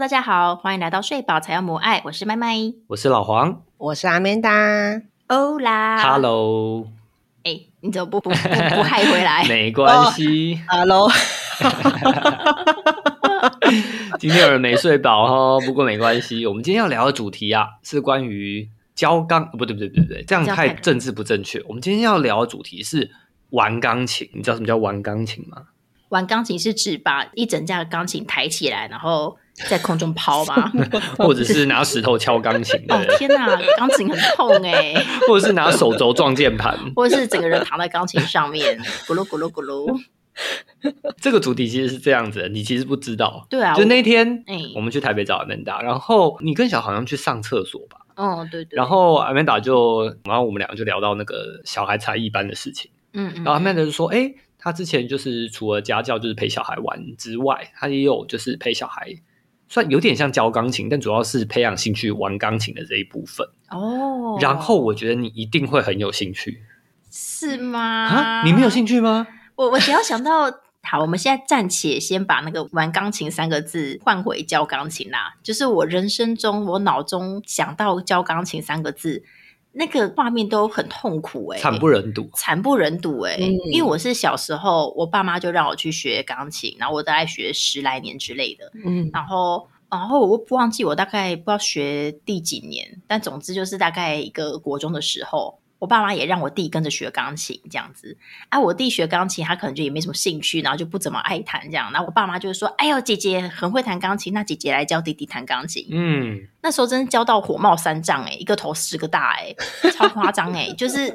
[0.00, 2.56] 大家好，欢迎来到睡饱才要母爱，我是麦麦。
[2.86, 4.50] 我是老黄我是阿曼达。
[5.26, 6.88] 欧啦，Hello，
[7.44, 9.44] 哎，你怎么不不不不嗨回来？
[9.46, 11.06] 没关系，Hello，
[14.18, 16.46] 今天有人没睡饱哦，不过没关系。
[16.46, 21.62] 我们今天要聊的主题啊，是关于教钢，不对不对不对不对，这样太太政治不正确。
[21.68, 23.10] 我们今天要聊的主题是
[23.50, 25.64] 玩钢琴，你知道什么叫玩钢琴吗？
[26.08, 29.36] 玩钢琴是指把一整架钢琴抬起来，然后
[29.68, 30.72] 在空中抛吧？
[31.18, 34.94] 或者是拿石头敲钢琴哦的，天哪，钢琴很痛哎、
[35.28, 36.78] 或者是拿手肘撞键盘。
[36.96, 40.00] 或者是整个人躺在钢琴上面，咕噜咕噜咕噜。
[41.20, 43.46] 这个主题其实是这样子的，你其实不知道。
[43.50, 48.76] 对啊就那天哎我们去台北找 Amanda，然后你跟小好像去上厕所吧，哦，对对。
[48.76, 52.90] 然后 Amanda 就，然后我们两个就聊到那个小孩才艺班的事情。
[53.12, 59.12] 嗯嗯，然后 Amanda 就说：“哎、他之前就是除了家教，就是陪小孩玩之外，他也有就是陪小孩，
[59.70, 63.46] 算有点像教钢琴，但主要是培养兴趣玩钢琴的这一部分。
[63.70, 66.60] 哦，然后我觉得你一定会很有兴趣
[67.08, 67.80] 是吗？
[67.80, 68.42] 啊！
[68.44, 69.28] 你没有兴趣吗？
[69.54, 70.50] 我我只要想到，
[70.82, 75.34] 好，我们现在暂且先把那个“玩钢琴”三个字换回教钢琴啦。
[75.42, 79.22] 就是我人生中，我脑中想到教钢琴三个字，
[79.72, 82.28] 那个画面都很痛苦哎、惨不忍睹。
[82.34, 89.68] 惨不忍睹哎、嗯因为我是小时候，我爸妈就让我去学钢琴，然后我大概学十来年之类的，嗯，然后。
[89.92, 98.16] 然后我不忘记我大概不知道学第几年，但总之就是大概一个国中的时候，我爸妈也让我弟跟着学钢琴这样子。
[98.50, 101.90] 啊，我弟学钢琴，他可能就也没什么兴趣，然后就不怎么爱弹这样。
[101.90, 105.84] 然后我爸妈就说：“哎呦，姐姐很会弹钢琴，那姐姐来教弟弟弹钢琴。
[105.90, 109.52] 嗯，那时候真是教到火冒三丈哎、一个头十个大哎、
[109.92, 110.70] 超夸张哎！
[110.76, 111.12] 就是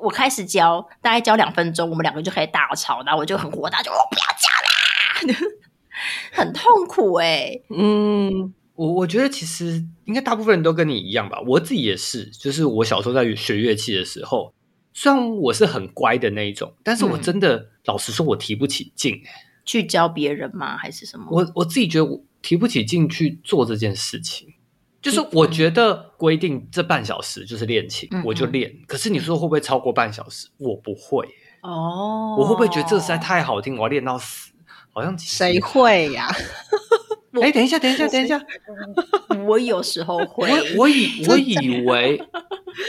[0.00, 5.50] 我开始教，大概教两分钟，我们两个就开始大吵，然后我就很火大，就我不要教啦，
[6.32, 14.52] 很痛苦哎、嗯，我我觉得其实应该大部分人都跟你一样吧，我自己也是，就是我小时候在学乐器的时候，
[14.92, 19.20] 虽然我是很乖的那一种，但是我嗯真的、老实说，我提不起劲、欸
[19.66, 20.76] 去教别人吗？
[20.76, 21.26] 还是什么？
[21.30, 24.46] 我我自己觉得我提不起劲去做这件事情。
[25.00, 28.70] 就是我觉得规定这半小时就是练琴，嗯我就练。
[28.86, 30.48] 可是你说会不会超过半小时？
[30.58, 31.26] 我不会。
[31.62, 34.52] 哦，我会不会觉得这实在太好听，我要练到死？
[34.92, 35.58] 好像谁？
[35.58, 36.28] 会呀？
[37.40, 38.40] 哎，等一下，等一下，等一下，
[39.46, 42.22] 我有时候 会，我我以 我以为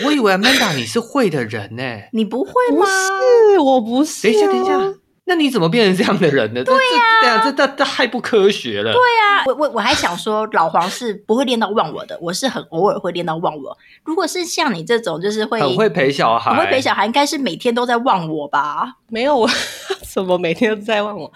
[0.04, 2.86] 我以为 Amanda 你是会的人呢、你不会不吗？
[2.86, 4.24] 是，我不是。
[4.24, 4.94] 等一下，等一下，，
[5.26, 6.64] 那你怎么变成这样的人呢？
[6.64, 6.82] 对呀、
[7.22, 8.92] 对啊，这这这太不科学了。
[8.94, 13.78] 对呀、我我我还想说，老黄是不会练到忘我的，我是很偶尔会练到忘我。
[14.04, 18.96] 如果是像你这种，就是会很会陪小孩，很会陪小孩，应该是每天都在忘我吧？
[19.10, 19.50] 没有我，
[20.14, 21.32] 怎么每天都在忘我？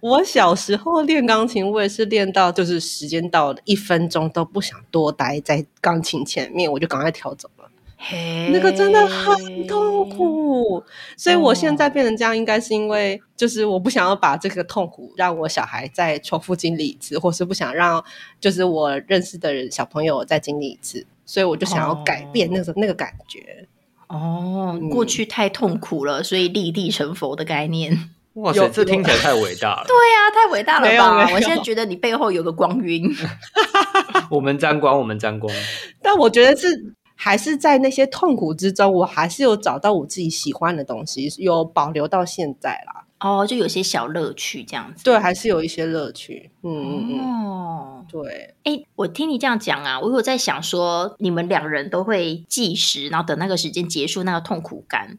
[0.00, 7.70] 我小时候练钢琴，我也是练到就是时间到了，一分钟都不想多待在钢琴前面，我就赶快调走了。
[8.00, 9.98] 嘿那个真的很痛。
[10.08, 10.82] 苦，
[11.16, 18.02] 所以我现在变成这样，应该是因为就是我不想要把这个痛苦让我小孩再重复经历一次，或是不想让
[18.40, 23.66] 就是我认识的人小朋友再经历一次，所以我就想要改变那个、那个感觉。
[24.06, 28.10] 哦，嗯过去太痛苦了，所以立地成佛的概念。
[28.42, 29.84] 哇塞，有这听起来太伟大了。
[29.88, 31.30] 对呀、太伟大了吧！
[31.32, 33.10] 我现在觉得你背后有个光晕。
[34.30, 35.52] 我们沾光，我们沾光。
[36.02, 43.04] 但我觉得是还是在那些痛苦之中，我还是有找到我自己喜欢的东西，有保留到现在啦。
[43.20, 45.02] 哦，就有些小乐趣这样子。
[45.02, 46.52] 对，还是有一些乐趣。
[46.62, 48.54] 嗯嗯嗯，哦，对。
[48.62, 55.18] 哎，我听你这样讲啊，我有在想说，你们两人都会计时，然后等那个时间结束，那个痛苦感，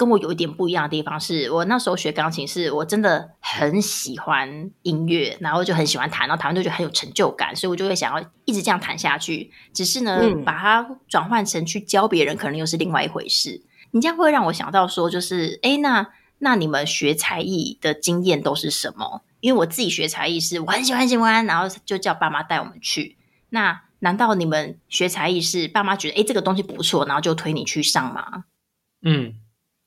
[0.00, 9.50] 跟我有一点不一样的地方是，我那时候学钢琴是，我真的很喜欢音乐，然后就很喜欢弹，然后弹完就觉得很有成就感，所以我就会想要一直这样弹下去。
[9.74, 13.62] 只是呢，嗯把它转换成去教别人，可能又是另外一回事。
[13.90, 16.08] 你这样会让我想到说，就是哎，那
[16.38, 19.22] 那你们学才艺的经验都是什么？
[19.40, 23.18] 因为我自己学才艺是我很喜欢喜欢，然后就叫爸妈带我们去。
[23.50, 28.44] 那难道你们学才艺是爸妈觉得哎这个东西不错，然后就推你去上吗？
[29.02, 29.34] 嗯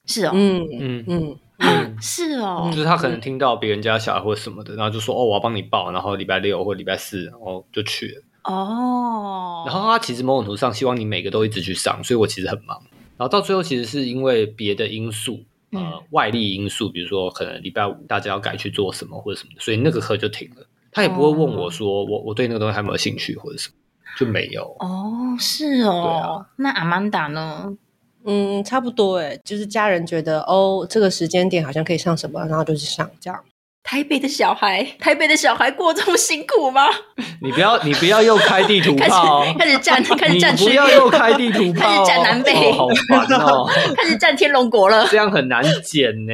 [0.06, 8.24] 是哦，嗯嗯嗯，嗯，是哦，就是他可能听到别人家小孩或什么的，然后就说哦，我要帮你报，然后礼拜六或礼拜四，然后就去了。
[8.44, 12.78] 哦，然后他其实某种程度上希望你每个都一直去上，所以我其实很忙。
[13.16, 15.40] 然后到最后其实是因为别的因素，
[15.72, 20.68] 呃，嗯外力因素，比如说可能礼拜五大家要改去做什么或者什么的，所以那个课就停了。
[20.92, 23.76] 他也不会问我说我我对那个东西还有没有兴趣或者什么，
[24.20, 24.76] 就没有。
[24.80, 27.78] 哦，是哦，那阿曼达呢？
[28.26, 33.40] 嗯，差不多诶，就是家人觉得哦，这个时间点好像可以上什么，然后就去上这样。
[33.86, 36.88] 台北的小孩，台北的小孩过这么辛苦吗？
[37.44, 45.06] 你不要，你不要又开地图 开炮始，开始站， 开始站你不，要又开地图炮，开始站南北哦好烦哦，开始站天龙国了。
[45.10, 46.34] 这样很难剪呢。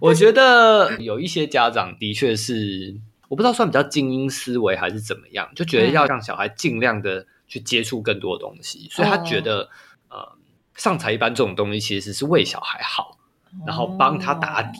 [0.00, 2.94] 我觉得有一些家长的确是，
[3.28, 9.68] 我不知道算比较精英思维还是怎么样，就觉得要让小孩尽量的去接触更多的东西，所以他觉得、
[10.08, 10.32] 呃，
[10.74, 13.18] 上才艺班这种东西其实是为小孩好，
[13.66, 14.78] 然后帮他打底。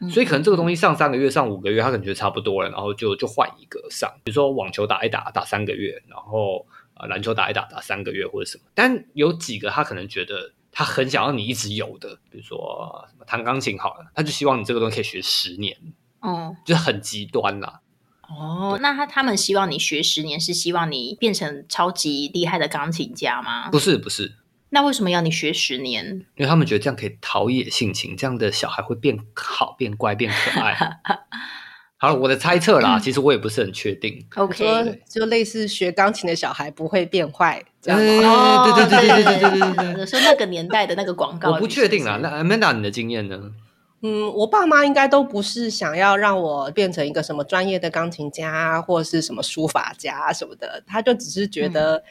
[0.00, 4.10] 嗯所以可能这个东西上三个月、上五个月，他可能觉得差不多了，然后就就换一个上。
[4.24, 8.64] 比如说网球打一打打三个月，然后呃篮球打一打打三个月或者什么。
[8.74, 15.76] 但有几个他可能觉得他很想要你一直有的，比如说什么弹钢琴好了，他就希望你这个东西可以学十年，
[16.20, 17.82] 哦就是很极端啦。
[18.30, 23.68] 哦，那他他们希望你学十年，是希望你变成超级厉害的钢琴家吗？
[23.70, 24.32] 不是不是，
[24.70, 26.06] 那为什么要你学十年？
[26.36, 30.76] 因为他们觉得这样可以陶冶性情，这样的小孩会变好、变乖、变可爱。
[32.02, 34.24] 好了，我的猜测啦，其实我也不是很确定。
[34.36, 38.00] OK，就类似学钢琴的小孩不会变坏，这样？
[38.00, 42.18] 哦，对对对对对对对说那个年代的那个广告，我不确定啦。
[42.22, 43.52] 那 Amanda 你的经验呢？
[44.02, 52.02] 嗯，我爸妈应该都不是想要让我变成一个什么专业的钢琴家，或者是什么书法家什么的，他就只是觉得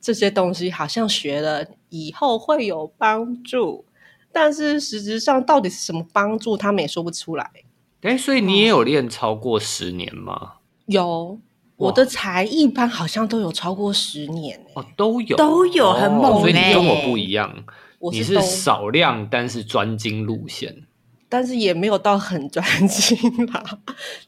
[0.00, 3.84] 这些东西好像学了以后会有帮助，
[4.32, 7.48] 但是实质上到底是什么帮助，他们也说不出来。
[8.02, 10.54] 哎，所以你也有练超过十年吗？
[10.86, 11.38] 有
[11.76, 17.64] 我的才艺班好像都有超过十年、欸，哦，都有，都有很猛哦所以你欸跟我不一样，
[18.10, 20.82] 你是少量但是专精路线。
[21.30, 23.16] 但是也没有到很专心
[23.46, 23.78] 啦，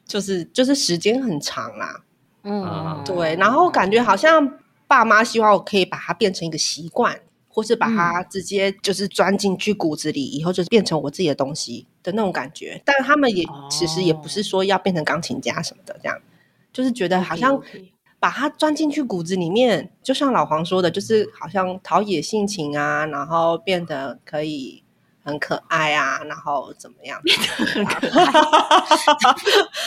[0.07, 2.03] 就是就是时间很长啦。
[2.45, 12.81] 嗯，对，然后感觉好像爸妈希望我可以把它变成一个习惯，或是把它直接就是钻进去骨子里，以后就是变成我自己的东西的那种感觉。
[12.85, 16.19] 但他们也哦其实也不是说要变成钢琴家什么的，这样
[16.73, 17.61] 就是觉得好像
[18.19, 24.83] 把它钻进去骨子里面，就像老黄说的，就是好像陶冶性情啊，然后变得可以
[25.25, 27.21] 很可爱啊，然后怎么样？
[27.75, 28.25] 很可 爱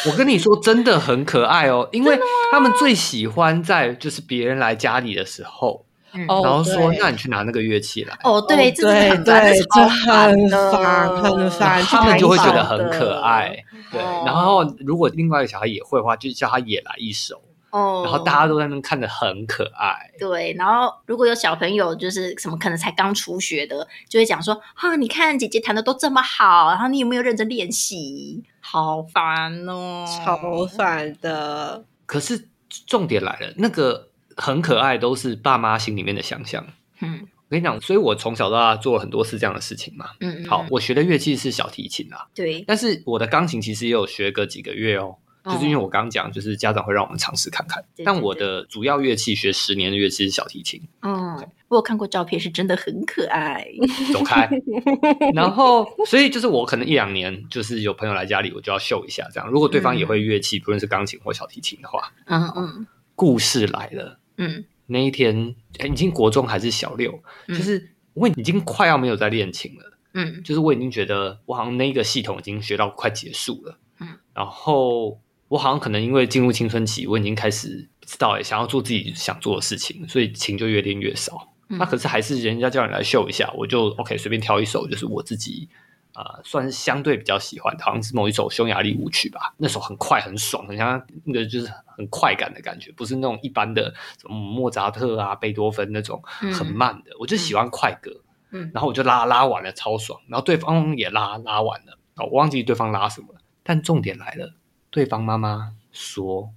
[0.10, 2.18] 我跟你说，真的很可爱哦，因为
[2.52, 11.84] 他们最喜欢在就是别人来家里的时候，然后说：“那你去拿那个乐器来。”哦，对，对很烦，对，这很烦，很烦。
[11.84, 13.56] 他们就会觉得很可爱，
[13.92, 14.02] 对。
[14.02, 18.02] 哦然后如果另外一个小孩也会的话，就叫他也来一首，哦。
[18.04, 20.12] 然后大家都在那看着很可爱。
[20.20, 28.44] 对，然后如果有小朋友就是什么可能才刚初学的，就会讲说啊，你看姐姐弹的都这么好，然后你有没有认真练习？
[28.60, 31.84] 好烦哦，超烦的。
[32.06, 32.48] 可是
[32.88, 36.66] 重点来了，那个很可爱都是爸妈心里面的想象。
[37.02, 40.10] 嗯我跟你讲，所以我从小到大做了很多次这样的事情嘛。
[40.20, 45.18] 嗯，嗯好，，我学的乐器是小提琴啊，对，但是我的钢琴其实也有学个几个月哦。
[45.46, 47.84] 就是因为我刚刚讲，就是家长会让我们尝试看看。
[48.04, 51.38] 但我的主要乐器学十年的乐器是小提琴，嗯，
[51.68, 53.66] 我有看过照片，是真的很可爱。
[54.12, 54.50] 走开。
[55.34, 59.50] 然后，所以就是我可能一两年，就是有朋友来家里，我就要秀一下这样。
[59.50, 64.20] 如果对方也会乐器，不论是钢琴或小提琴的话，嗯嗯故事来了。
[64.38, 69.92] 嗯那一天，哎，已经国中还是小六，嗯就是我已经快要没有在练琴了。
[70.18, 81.54] 嗯就是我已经觉得我好像那个系统已经学到快结束了，嗯，然后我好像可能因为进入青春期，我已经开始不知道哎，想要做自己想做的事情，所以琴就越练越少。
[81.70, 85.68] 嗯那可是还是人家叫你来秀一下，我就 OK 随便挑一首，就是我自己
[86.14, 98.12] 呃算是相对比较喜欢的，好像是某一首匈牙利舞曲吧，那首很快很爽，很像那个就是很快感的感觉，不是那种一般的什么莫扎特啊、贝多芬那种嗯很慢的，我就喜欢快歌。
[98.52, 100.22] 嗯然后我就拉拉完了，超爽。
[100.30, 103.42] 然后对方也拉拉完了，哦，我忘记对方拉什么了。
[103.64, 104.54] 但重点来了，
[104.96, 106.54] 对方妈妈说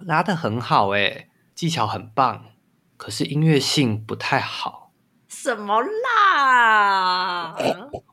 [0.00, 2.44] 拉的很好、欸，技巧很棒，
[2.98, 4.92] 可是音乐性不太好。
[5.26, 7.56] 什么啦？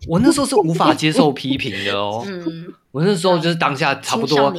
[0.08, 2.24] 我那时候是无法接受批评的哦。
[2.26, 4.54] 嗯，我那时候就是当下差不多？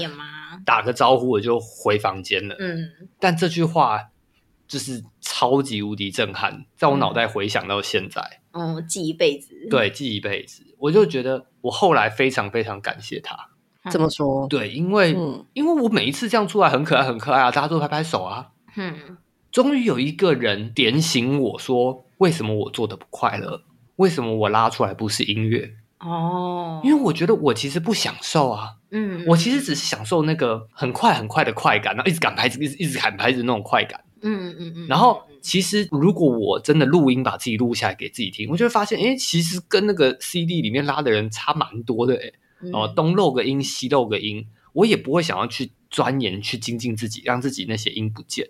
[0.67, 2.55] 打个招呼，我就回房间了。
[2.59, 4.11] 嗯但这句话
[4.67, 8.43] 就是超级无敌震撼，在我脑袋回想到现在。
[8.53, 9.55] 嗯，记一辈子。
[9.71, 10.65] 对，记一辈子。
[10.81, 13.49] 我就觉得我后来非常非常感谢他。
[13.90, 14.47] 怎么说？
[14.49, 18.49] 对，因为、嗯因为我每一次这样出来很可爱很可爱啊，大家都拍拍手啊。
[18.76, 18.95] 嗯
[19.50, 23.62] 终于有一个人点醒我说，为什么我做的不快乐？
[23.97, 25.73] 为什么我拉出来不是音乐？
[26.00, 34.00] 哦，因为我觉得我其实不享受啊，嗯，我其实只是享受那个很快很快的快感，然后一直赶拍子，一直一直赶拍子那种快感。
[34.21, 34.87] 嗯嗯嗯。
[34.87, 42.30] 然后其实如果我真的录音把自己录下来给自己听，我就会发现，哎，其实跟那个 CD 里面拉的人差蛮多的，哎，
[42.73, 48.49] 哦，东漏个音，西漏个音，我也不会想要去钻研去精进自己，让自己那些音不见，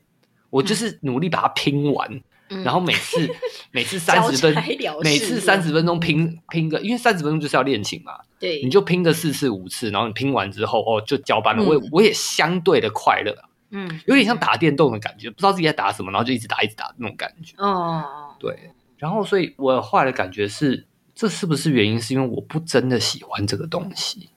[0.50, 2.21] 我就是努力把它拼完。
[2.65, 3.29] 然后每次
[3.73, 4.55] 每次三十分，
[5.03, 8.19] 每次三十分钟拼拼个，因为三十分钟就是要练琴嘛。
[8.38, 11.62] 对，你就拼个四次五次，然后你拼完之后哦，就交班了。
[11.62, 13.37] 我我也相对的快乐，
[13.71, 17.55] 嗯，有点像打电动的感觉，不知道自己在打什么，然后就一直打一直打那种感觉。
[17.59, 18.03] 哦，
[18.38, 18.71] 对。
[18.97, 20.87] 然后，所以我后来的感觉是，
[21.18, 22.00] 这是不是原因？
[22.00, 24.28] 是因为我不真的喜欢这个东西，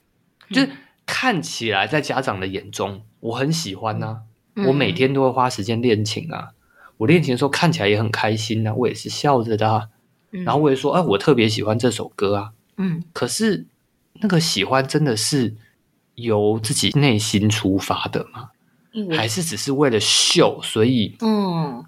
[0.50, 0.68] 就是
[1.06, 4.22] 看起来在家长的眼中我很喜欢呐，
[4.66, 6.48] 我每天都会花时间练琴啊。
[6.96, 9.90] 我练琴的时候看起来也很开心呐，我也是笑着的，
[10.30, 13.64] 然后我也说，哎，我特别喜欢这首歌啊，嗯，可是
[14.14, 15.54] 那个喜欢真的是
[16.16, 18.50] 由自己内心出发的吗？
[19.16, 20.60] 还是只是为了秀？
[20.64, 21.84] 所以，嗯，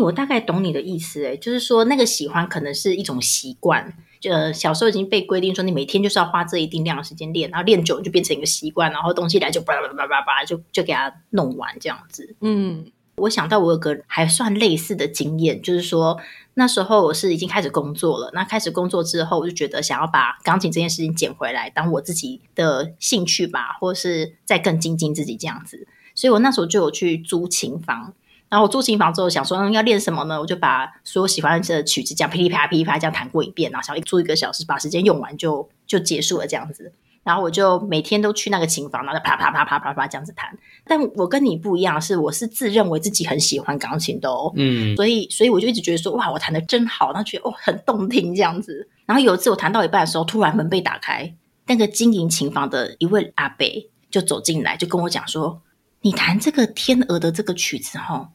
[0.00, 12.86] 我大概懂你的意思，哎，就是说那个喜欢可能是一种习惯，就小时候已经被规定说你每天就是要花这一定量的时间练，然后练久就变成一个习惯，然后东西来就叭叭叭叭叭就就给它弄完这样子，嗯。
[13.16, 16.18] 我想到我有个还算类似的经验，就是说
[16.54, 18.28] 那时候我是已经开始工作了。
[18.34, 25.86] 那开始工作之后，我就觉得想要把钢琴这件事情捡回来，当我自己的兴趣吧，或是再更精进自己这样子。
[26.16, 28.14] 所以我那时候就有去租琴房。
[28.54, 30.40] 然后我租琴房之后，想说要练什么呢？
[30.40, 36.92] 我就把所有喜欢的曲子这样噼里啪啦噼里啪啦这样弹过一遍，然后想租一个小时，把时间用完就就结束了这样子。
[37.24, 40.56] 然后我就每天都去那个琴房，然后啪啪啪啪啪啪这样子弹。
[40.86, 48.88] 但我跟你不一样，是我是自认为自己很喜欢钢琴的哦，嗯，所以所以我就一直觉得说，哇，我弹的真好，然后觉得哦很动听这样子。
[49.04, 51.34] 然后有一次我弹到一半的时候，突然门被打开，
[51.66, 53.66] 那个经营琴房的一位阿伯
[54.12, 55.60] 就走进来，就跟我讲说
[56.02, 58.28] ：“你弹这个天鹅的这个曲子哈，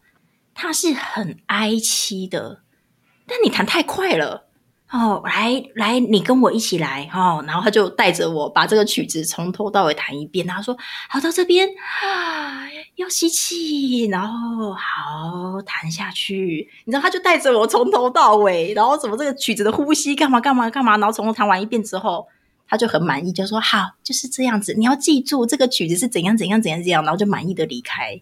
[0.61, 2.63] 它是很哀凄的，
[3.25, 4.47] 但你弹太快了。”
[4.91, 7.43] 哦，来来，你跟我一起来哦。
[7.45, 10.47] 然后他就带着我把这个曲子从头到尾弹一遍。
[10.47, 10.75] 他说
[11.07, 11.69] ：“好，到这边
[12.03, 22.27] 啊，要吸气，然后好弹下去。”你知道，他就带着我从头到尾，然后怎么这个曲子的呼吸干嘛干嘛干嘛，然后从头弹完一遍之后，
[22.67, 24.73] 他就很满意，就说：“好，就是这样子。
[24.73, 28.19] 你要记住这个曲子是怎样怎样怎样怎样。”然后就满意的离开。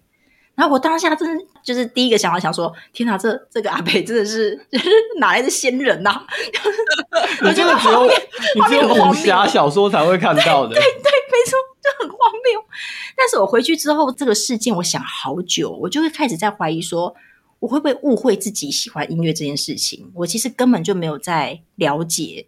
[0.58, 4.90] 然后我当下真的就是第一个想法，想说：天哪，这这个阿北真的是就是
[5.22, 6.20] 哪来的仙人呐？
[7.46, 12.18] 你这个只有你只有武侠 小说才会看到的，对对，没错，就很荒
[12.52, 12.60] 谬。
[13.16, 17.16] 但是我回去之后，这个事件我想好久，我就会开始在怀疑说，
[17.60, 20.12] 我会不会误会自己喜欢音乐这件事情？
[20.16, 22.48] 我其实根本就没有在了解。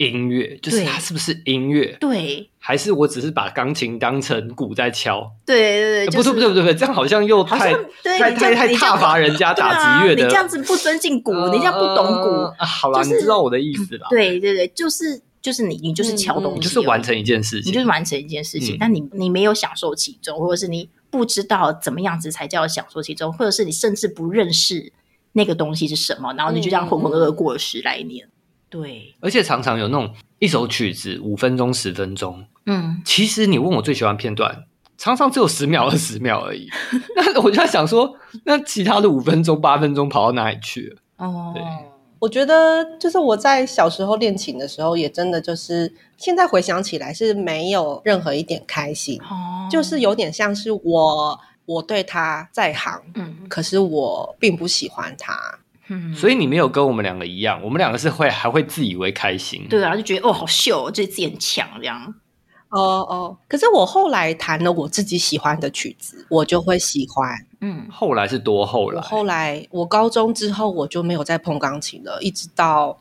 [0.00, 1.94] 音乐就是它是不是音乐？
[2.00, 5.30] 对，还是我只是把钢琴当成鼓在敲？
[5.44, 12.50] 对对对，不对不对不对不对，这样好像又太太太太踏伐人家打击乐的，你这样子不尊敬鼓，你这样不懂鼓。
[12.64, 14.06] 好了，你知道我的意思了。
[14.08, 24.90] 对对对，就是就是你你就是敲东西，就是完成一件事情，你就是完成一件事情，但你你没有享受其中，或者是你不知道怎么样子才叫享受其中，或者是你甚至不认识
[25.32, 28.26] 那个东西是什么，然后你就这样浑浑噩噩过了十来年。
[28.70, 34.64] 对，而且常常有那种一首曲子五分钟、十分钟，嗯，其实你问我最喜欢片段，
[34.96, 36.68] 常常只有十秒、二十秒而已。
[37.16, 41.26] 那我就在想说，那其他的五分钟、八分钟跑到哪里去了？
[41.26, 41.62] 哦，对，
[42.20, 55.58] 我觉得就是我在小时候练琴的时候，也真的就是现在回想起来是没有任何一点开心，哦，就是有点像是我我对他在行，嗯，可是我并不喜欢他。
[56.14, 62.14] 所以你没有跟我们两个一样，我们两个是会还会自以为开心，对啊，就觉得哦好秀，觉得自己很强这样。
[62.68, 62.78] 哦
[63.08, 67.34] 哦，可是我后来弹了我自己喜欢的曲子，我就会喜欢。
[67.60, 69.00] 嗯，后来是多后来？
[69.02, 72.96] 后来我高中之后我就没有再碰钢琴了，一直到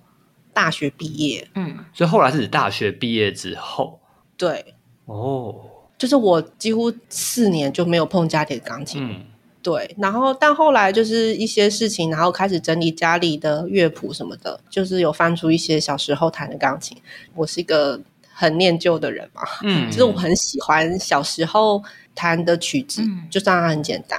[0.54, 1.48] 大学毕业。
[1.54, 4.00] 嗯，所以后来是指大学毕业之后。
[4.36, 4.74] 对，
[5.06, 5.54] 哦，
[6.00, 9.08] 就是我几乎四年就没有碰家里的钢琴。
[9.08, 9.26] 嗯。
[9.62, 16.98] 对，然后但后来就是一些事情，然后开始整理家里的乐谱什么的，就是有翻出一些小时候弹的钢琴。
[17.36, 18.00] 我是一个
[18.32, 21.84] 很念旧的人嘛，嗯，就是我很喜欢小时候
[22.16, 24.18] 弹的曲子，就算它很简单。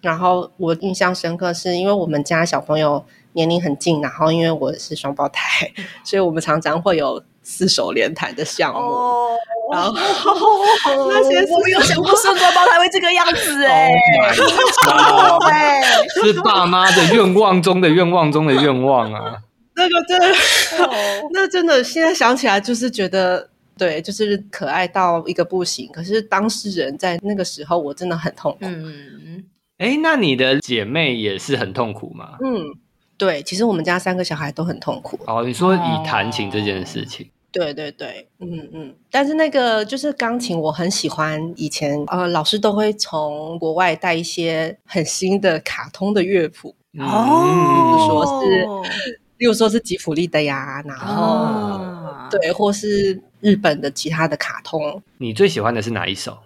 [0.00, 5.70] 然后我印象深刻，是因为我们家小朋友年龄很近，然后因为我是双胞胎，
[6.04, 8.80] 所以我们常常会有四手联弹的项目。
[9.72, 9.92] 然后
[11.08, 13.90] 那些我没有想过生双胞胎会这个样子哎，
[16.22, 19.36] 是爸妈的愿望中的愿望中的愿望啊！
[19.74, 20.26] 那个真的，
[21.32, 25.88] 那真的现在想起来就是觉得对，就是可爱到一个不行。
[25.92, 28.58] 可是当事人在那个时候，我真的很痛苦。
[28.62, 29.44] 嗯，
[29.76, 32.38] 哎，那你的姐妹也是很痛苦吗？
[32.42, 32.74] 嗯，
[33.18, 35.20] 对，其实我们家三个小孩都很痛苦。
[35.26, 41.52] 哦，你说以弹琴这件事情，对对对，嗯嗯，但是那个就是钢琴，我很喜欢。
[41.56, 48.66] 以前呃，老师都会从国外带一些很新的卡通的乐谱，哦，比如说是，
[49.38, 55.02] 例如说是吉普力的呀，然后、哦对，或是日本的其他的卡通。
[55.16, 56.36] 你最喜欢的是哪一首？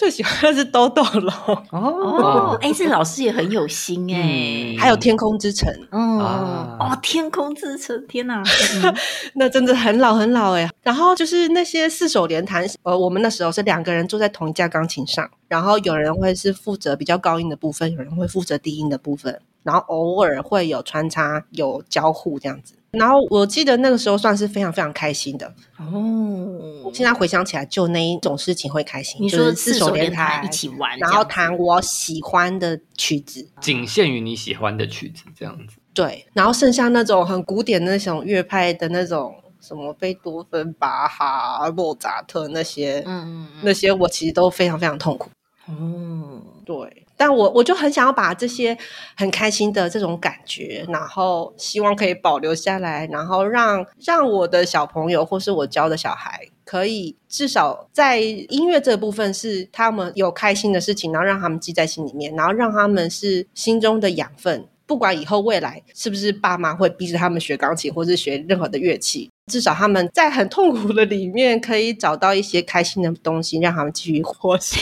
[0.00, 1.30] 最喜欢的是豆豆龙，
[1.72, 4.74] 哦，哎， 这老师也很有心哎。
[4.74, 6.76] 嗯，还有天空之城，哦啊。
[6.80, 8.42] 哦，天空之城，天哪！
[8.82, 8.96] 嗯。
[9.36, 10.66] 那真的很老很老哎。
[10.82, 22.76] 然后就是那些四手联弹，呃，我们那时候是两个人坐在同一架钢琴上，然后有人会是负责比较高音的部分，有人会负责低音的部分，然后偶尔会有穿插、有交互这样子。
[22.92, 25.46] 然后我记得那个时候算是非常非常开心的。
[25.78, 29.22] 哦，现在回想起来，就那一种事情会开心。
[29.22, 35.76] 你说就是四手联弹一起玩，然后弹我喜欢的曲子，仅限于你喜欢的曲子这样子。
[35.94, 45.30] 对，然后剩下那种很古典的那种乐派的那种什么贝多芬、巴哈、莫扎特那些，嗯嗯那些我其实都非常非常痛苦。
[45.68, 48.74] 嗯，对，但我我就很想要把这些
[49.14, 64.66] 很开心的这种感觉，然后希望可以保留下来，然后让让我的小朋友或是我教的小孩，可以至少在音乐这部分是他们有开心的事情，然后让他们记在心里面，然后让他们是心中的养分。
[64.86, 74.80] 不管以后未来是不是爸妈会逼着他们学钢琴，或是学任何的乐器，至少他们在很痛苦的里面可以找到一些开心的东西，让他们继续活下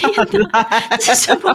[0.52, 0.96] 来。
[0.98, 1.52] 这是什么？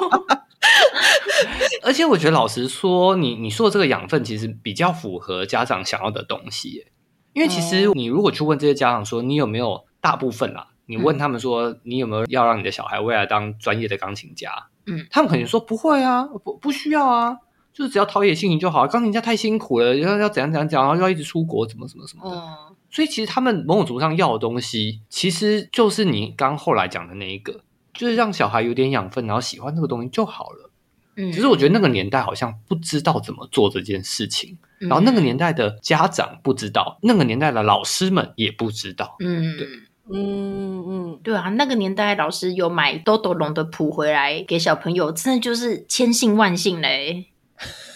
[1.83, 6.87] 而且我觉得，老实说，你你说的这个养分其实比较符合家长想要的东西。
[7.33, 14.67] 因为其实你如果去问这些家长说，你有没有大部分啊，你问他们说，你有没有要让你的小孩未来当专业的钢琴家？
[14.85, 17.37] 嗯，他们肯定说不会啊，不不需要啊，
[17.73, 18.85] 就是只要陶冶性情就好。
[18.85, 22.37] 钢琴家太辛苦了，要要怎样怎样怎样，然后要一直出国，怎么怎么什么的。
[22.37, 27.61] 哦，所以其实他们某种程度上要的东西，其实就是你刚后来讲的那一个，
[27.93, 30.69] 就是让小孩有点养分，然后喜欢这个东西就好了。
[31.15, 39.15] 嗯只是我觉得那个年代好像不知道怎么做这件事情，嗯然后那个年代的家长不知道，那个年代的老师们也不知道。
[39.19, 39.67] 嗯，对
[40.09, 47.27] 嗯嗯，对啊，那个年代老师有买豆豆龙的谱回来给小朋友，真的就是千幸万幸嘞。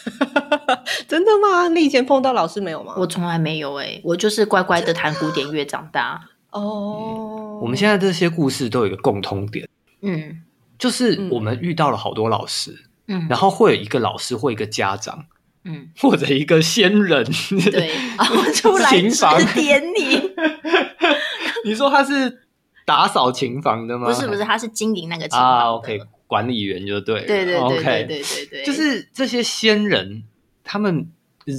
[1.07, 1.67] 真的吗？
[1.69, 2.93] 你以前碰到老师没有吗？
[2.97, 6.21] 我从来没有哎、我就是乖乖的弹古典乐长大。
[6.51, 9.67] 哦，我们现在这些故事都有一个共通点，
[10.01, 10.43] 嗯。
[10.79, 15.25] 就是我们遇到了好多老师，嗯，然后会有一个老师或一个家长，
[15.63, 17.25] 嗯，或者一个仙人，
[17.71, 20.21] 对， 然后出来指点你，
[21.65, 22.43] 你说他是
[22.85, 24.05] 打扫琴房的吗？
[24.05, 30.21] 不是不是，他是经营那个琴啊房的，OK，管理员就对了，对对对 OK 对对对对，就是这些仙人，
[30.63, 31.09] 他们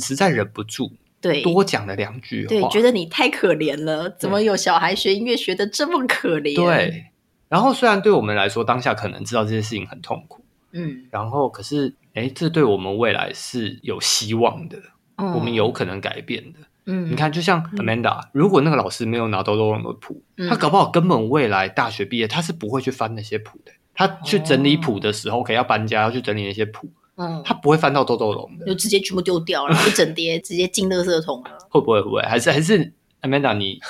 [0.01, 1.43] 实在忍不住对。
[1.43, 7.07] 多讲了两句话，对，觉得你太可怜了，怎么有小孩学音乐学的这么可怜？，对。
[7.49, 14.79] 然后虽然对我们来说，当下可能知道这些事情很痛苦，嗯，然后可是，哎，这对我们未来是有希望的，
[15.17, 16.59] 嗯我们有可能改变的。
[16.91, 23.73] 嗯，你看，就像 Amanda，、如果那个老师没有拿豆豆龙的谱，嗯他搞不好根本未来大学毕业，他是不会去翻那些谱的。
[23.95, 28.65] 他去整理谱的时候，可能要搬家，要去整理那些谱，嗯，他不会翻到豆豆龙的。
[28.65, 31.51] 就直接全部丢掉了， 一整叠直接进垃圾桶了。
[31.69, 32.01] 会不会？
[32.01, 32.23] 会不会？
[32.23, 33.81] 还是还是 Amanda，你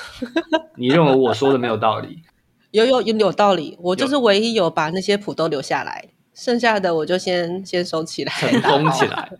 [0.76, 2.22] 你认为我说的没有道理？
[2.70, 9.30] 有有有有道理，我就是唯一有把那些谱都留下来，剩下的我就先先收起来，尘封起来，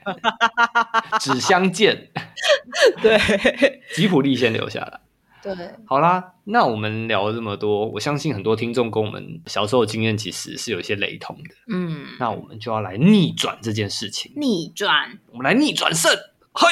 [1.21, 2.09] 只相见。
[3.03, 3.19] 对
[3.95, 5.01] 吉普力先留下来。
[5.41, 5.55] 对，
[5.87, 11.55] 好啦，那我们聊了这么多，我相信很多听众跟我们小时候的经验其实是有一些雷同的。
[11.73, 16.13] 嗯，那我们就要来逆转这件事情，逆转，我们来逆转胜。
[16.53, 16.69] 嘿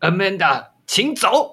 [0.00, 1.50] ，Amanda，请走。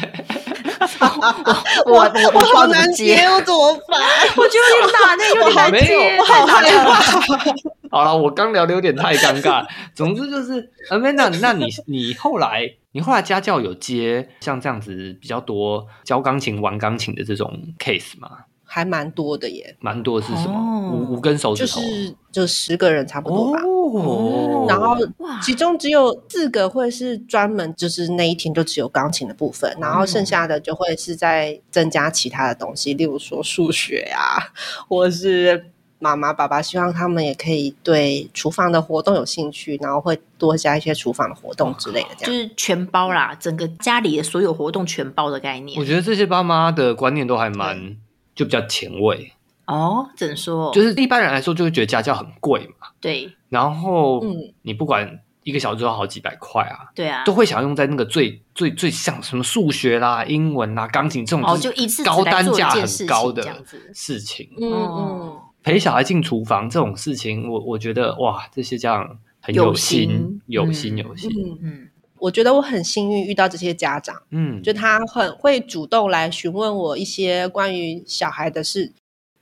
[1.86, 4.00] 我我我不知道怎么接，我怎么办？
[4.36, 6.94] 我觉得有点难，那有点难接，我好害怕。
[7.90, 9.66] 好了，我刚聊的有点太尴尬。
[9.94, 18.30] 总之就是 Amanda，那你你后来你后来家教有接像这样子比较多教钢琴、玩钢琴的这种 case 吗？
[18.72, 20.54] 还蛮多的耶，蛮多的是什么？
[20.54, 21.82] 哦五五根手指头就。
[21.82, 23.60] 是就十个人差不多吧。
[23.64, 24.96] 哦，然后
[25.42, 34.38] 其中只有四个会是专门就是那一天就只有钢琴的部分，然后剩下的就会是在增加其他的东西，例如说数学啊，
[34.88, 35.64] 或是
[35.98, 42.32] 妈妈爸爸希望他们也可以对厨房的活动有兴趣，然后会多加一些厨房的活动之类的这样。
[42.32, 45.84] 就是全包啦，整个家里的所有活动全包的概念我。
[45.84, 47.96] 觉得这些爸妈的观念都还蛮
[48.34, 49.32] 就比较前卫，
[49.66, 50.72] 哦，怎说？
[50.72, 63.42] 就是一般人来说就会觉得家教很贵嘛，对然后嗯你不管一个小时都要好几百块啊，对啊，都会想用在那个最最最像什么数学啦、英文啦、钢琴这种哦，就一次高单价很高的。
[63.94, 64.48] 事情。
[64.60, 71.30] 嗯嗯哦，陪小孩进厨房这种事情，我我觉得哇，这些家长很有心心，有心嗯有心。
[71.30, 71.88] 嗯，嗯，
[72.20, 78.92] 我觉得我很幸运遇到这些家长，嗯，就他很会主动来询问我一些关于小孩的事。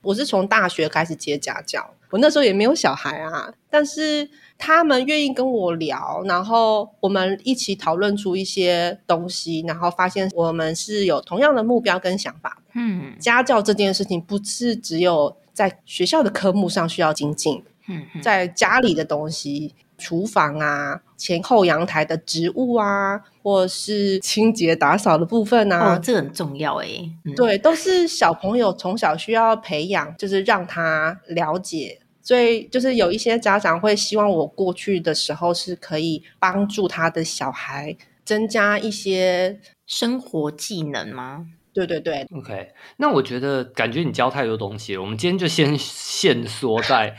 [0.01, 12.71] 我是从大学开始接家教，我那时候也没有小孩啊，但是他们愿意跟我聊，然后我们一起讨论出一些东西，然后发现我们是有同样的目标跟想法的。
[12.75, 26.87] 嗯家教这件事情不是只有在学校的科目上需要精进，嗯嗯，在家里的东西，厨房啊、前后阳台的植物啊，或是清洁打扫的部分啊，哦，这个很重要哎。
[27.25, 31.99] 嗯，对，都是小朋友从小需要培养，就是让他了解。
[32.23, 41.47] 所以，就是有一些家长会希望我过去的时候是可以帮助他的小孩增加一些，生活技能吗？
[41.73, 47.15] 对对对，OK，那我觉得感觉你教太多东西了，我们今天就先限缩在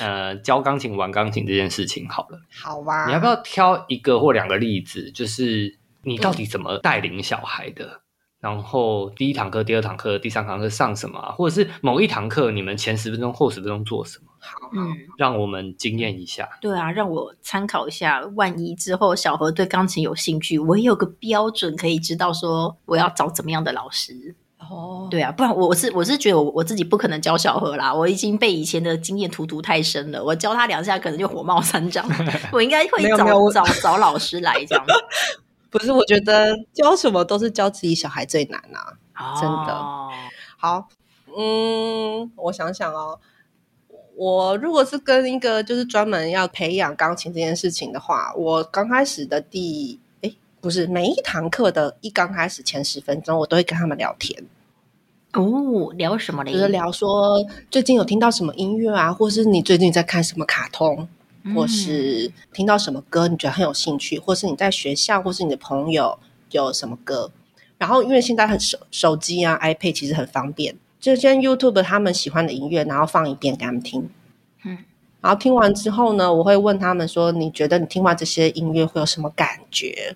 [0.00, 2.40] 呃教钢琴、玩钢琴这件事情好了。
[2.62, 3.06] 好吧？
[3.06, 8.00] 你要不要挑一个或两个例子，就是你到底怎么带领小孩的？
[8.40, 14.68] 然后第一堂课、第二堂课、第三堂课上什么啊、或者是某一堂课你们前十分钟、后十分钟做什么，好？
[14.74, 16.48] 嗯，让我们惊艳一下。
[16.60, 18.20] 对啊，让我参考一下。
[18.34, 24.34] 万一之后小何对钢琴有兴趣，我也有个标准可以知道说我要找怎么样的老师。
[24.70, 30.22] 哦，对啊，不然我我是我是觉得我我自己不可能教小何啦，我已经被以前的经验荼毒太深了。
[30.22, 32.06] 我教他两下可能就火冒三丈，
[32.52, 34.84] 我应该会找找找老师来这样。
[35.70, 39.34] 不是，我觉得教什么都是教自己小孩最难啊。
[39.40, 40.10] 真的哦
[40.56, 40.88] 好，
[41.36, 43.18] 嗯，我想想哦，
[44.16, 49.98] 我如果是跟一个就是专门要培养钢琴这件事情的话，我刚开始的第诶
[50.62, 54.44] 不是每一堂课的一刚开始前十分钟，我都会跟他们聊天，
[55.32, 56.52] 哦，聊什么嘞？
[56.52, 61.08] 就是聊说最近有听到什么音乐啊，或是你最近在看什么卡通，
[61.42, 66.16] 嗯或是听到什么歌你觉得很有兴趣，或是你在学校或是你的朋友
[66.52, 67.32] 有什么歌。
[67.76, 74.08] 然后因为现在很手手机啊、iPad 其实很方便，就先 YouTube 他们喜欢的音乐，然后放一遍给他们听。
[74.64, 74.78] 嗯，
[75.20, 80.14] 然后听完之后呢，我会问他们说：“你觉得你听完这些音乐会有什么感觉？”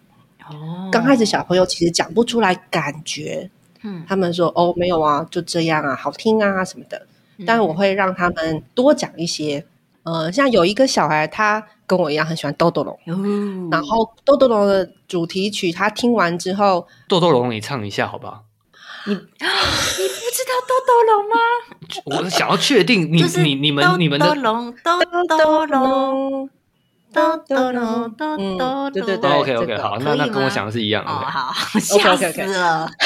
[0.50, 3.50] 哦，刚开始小朋友其实讲不出来感觉，
[3.82, 6.98] 嗯，他们说：“哦，没有啊，就这样啊，好听啊什么的。”
[7.38, 9.66] 嗯但我会让他们多讲一些。
[10.04, 18.44] 呃，像有一个小孩，他跟我一样很喜欢豆豆龙，哦，然后豆豆龙的主题曲，他听完之后，豆豆龙，你唱一下好不好？
[19.04, 22.22] 你你不知道豆豆龙吗？
[22.24, 26.50] 我想要确定你、就是你你们你们的豆龙豆豆龙豆豆龙
[27.16, 27.56] 豆
[28.38, 31.10] 嗯对对对哦 OK OK 好，那那跟我想的是一样的。
[31.10, 32.88] 哦，好 吓死了。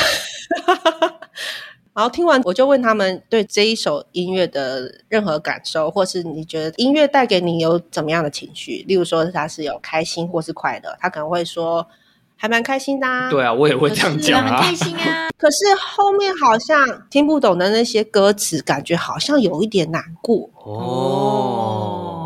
[1.92, 8.84] 然后听完我就问他们对这一首音乐的任何感受，或是你觉得音乐带给你有怎么样的情绪？
[8.86, 11.86] 例如说他是有开心或是快乐，他可能会说
[12.36, 13.28] 还蛮开心的、啊。
[13.28, 14.74] 对啊，我也会这样讲啊很开。
[14.74, 15.28] 心啊！
[15.36, 22.19] 可是后面好像听不懂的那些歌词，感觉好像有一点难过哦，哦。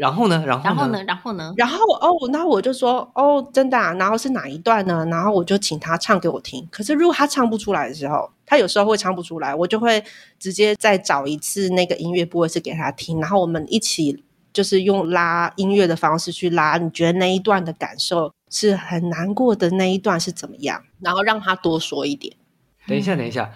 [0.00, 0.42] 哇，然后呢？
[0.46, 1.04] 然后然后呢？？
[1.06, 1.54] 然后呢？
[1.56, 5.06] 然后哦，那我就说哦，真的啊，然后是哪一段呢？
[5.10, 6.66] 然后我就请他唱给我听。
[6.70, 10.02] 可是如果他唱不出来的时候，他有时候会唱不出来，我就会
[10.38, 16.76] 直接再找一次那个音乐部位是给他听，然后我们一起就是用拉音乐的方式去拉。
[16.78, 20.82] 你觉得那一段的感受是很难过的那一段是怎么样？
[21.00, 22.34] 然后让他多说一点。
[22.86, 23.52] 等一下，等一下，嗨，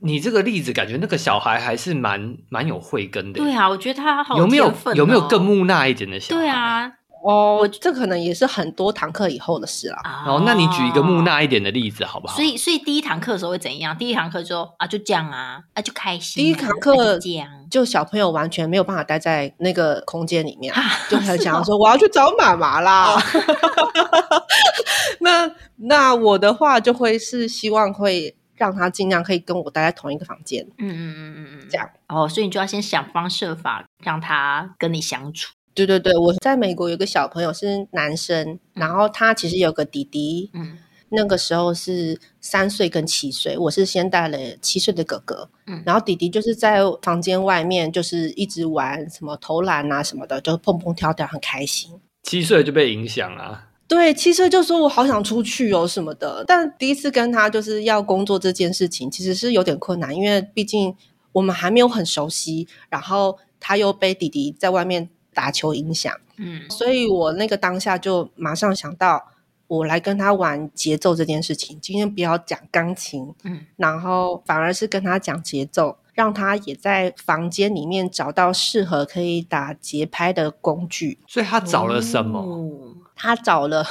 [0.00, 3.38] 你这个例子感觉那个小孩还是蛮蛮有慧根的。
[3.40, 6.40] 对啊，我觉得他好有没有有没有哦更木讷一点的小孩？
[6.40, 6.48] 对。
[6.48, 6.92] 啊？
[7.24, 9.98] 哦，这可能也是很多堂课以后的事啦。
[10.04, 12.36] 啊哦，那你举一个木讷一点的例子好不好？
[12.36, 13.98] 所以，所以第一堂课的时候会怎样？
[13.98, 20.80] 第一堂课就啊，就这样啊，啊，就开心啊、第一堂啊课就这样，就小朋友完全没有办法待在那个空间里面，啊
[21.10, 23.16] 就很想要说我要去找妈妈啦。
[23.16, 23.22] 哦
[25.20, 31.88] 那那我的话就会是希望会让他尽量可以跟我待在同一个房间，嗯嗯嗯嗯嗯，这样。
[32.08, 35.52] 哦，所以你就要先想方设法让他跟你相处。
[35.74, 40.76] 对对对，我在美国有个小朋友是男生，然后他其实有个弟弟，嗯
[41.10, 51.98] 那个时候是三岁跟七岁，我是先带了七岁的哥哥，嗯然后弟弟就是在房间外面就是一直玩什么投篮啊什么的，就蹦蹦跳跳很开心。
[52.24, 53.67] 七岁就被影响啊。
[53.88, 56.44] 对，七岁就说我好想出去哦什么的。
[56.46, 60.94] 但第一次跟他就是要工作这件事情，其实是有点困难，因为毕竟
[61.32, 69.30] 我们还没有很熟悉，然后他又被弟弟在外面打球影响，嗯所以我那个当下就马上想到，
[69.66, 71.78] 我来跟他玩节奏这件事情。
[71.80, 81.20] 今天不要讲钢琴，嗯然后反而是跟他讲节奏，让他也在房间里面找到适合可以打节拍的工具。
[81.28, 82.40] 所以他找了什么？
[82.40, 83.86] 哦他找了，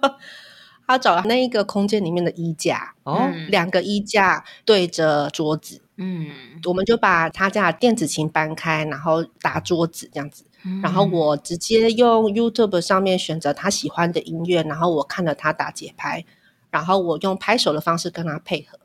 [0.86, 6.28] 他找了那一个空间里面的衣架，哦，嗯两个衣架对着桌子，嗯，
[6.66, 10.44] 我们就把他家的电子琴搬开，然后打桌子这样子。
[10.66, 16.24] 嗯然后我直接用 YouTube 上面选择他喜欢的音乐，然后我看了他打节拍，
[16.70, 18.78] 然后我用拍手的方式跟他配合。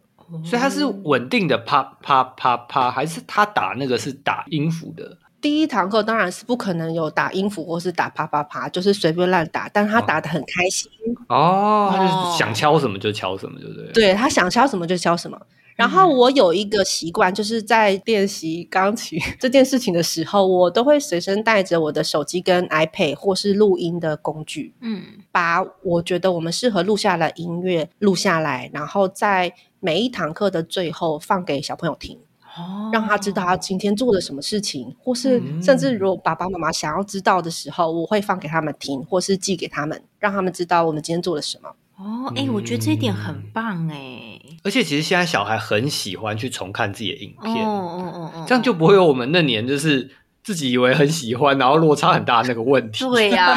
[0.44, 5.18] 所以他是稳定的啪啪啪啪，还是他打那个是打音符的？
[5.42, 10.92] 第一堂课当然是不可能有打音符或是打啪啪啪，就是随便乱打，但他打的很开心，
[11.30, 13.92] 哦，他哦就是想敲什么就敲什么，对不对？
[13.94, 15.40] 对他想敲什么就敲什么。
[15.78, 32.18] 然后我有一个习惯，就是在练习钢琴 这件事情的时候，我都会随身带着我的手机跟 iPad 或是录音的工具，嗯把我觉得我们适合录下来的音乐录下来，然后在每一堂课的最后放给小朋友听，
[32.58, 41.70] 哦让他知道他今天做了什么事情，或是嗯甚至如果爸爸妈妈想要知道的时候，我会放给他们听，或是寄给他们，让他们知道我们今天做了什么。
[41.98, 50.10] 哦，哎、我觉得这一点很嗯棒哎、而且其实现在小孩很喜欢去重看自己的影哦片，哦哦哦，这样就不会有我们那年就是
[50.42, 53.04] 自己以为很喜欢，然后落差很大的那个问题。
[53.10, 53.54] 对呀、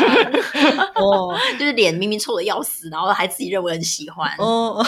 [0.97, 4.29] 哦就是脸明明臭的要死，然后还自己认为很喜欢。
[4.39, 4.85] 哦，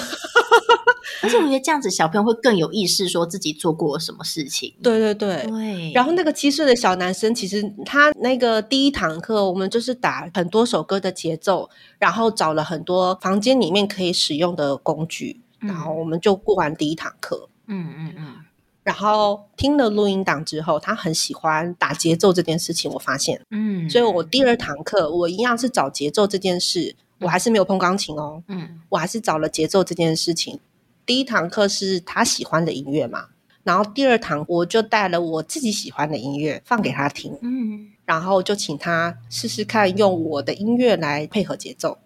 [1.25, 4.75] 而且我觉得这样子小朋友会更有意识，说自己做过什么事情。
[4.83, 5.45] 对对对。
[5.47, 17.49] 对，然后那个七岁的小男生，其实他那个第一堂课，我们就是打很多首歌的节奏，然后找了很多房间里面可以使用的工具，嗯然后我们就过完第一堂课。
[17.67, 18.35] 嗯嗯嗯，
[18.83, 30.61] 然后听了录音档之后，他很喜欢打节奏这件事情，我发现，嗯，所以我第二堂课我一样是找节奏这件事，我还是没有碰钢琴哦，嗯我还是找了节奏这件事情。
[31.07, 33.27] 第一堂课是他喜欢的音乐嘛，
[33.63, 41.99] 然后第二堂我就带了我自己喜欢的音乐放给他听，嗯然后就请他试试看用我的音乐来配合节奏。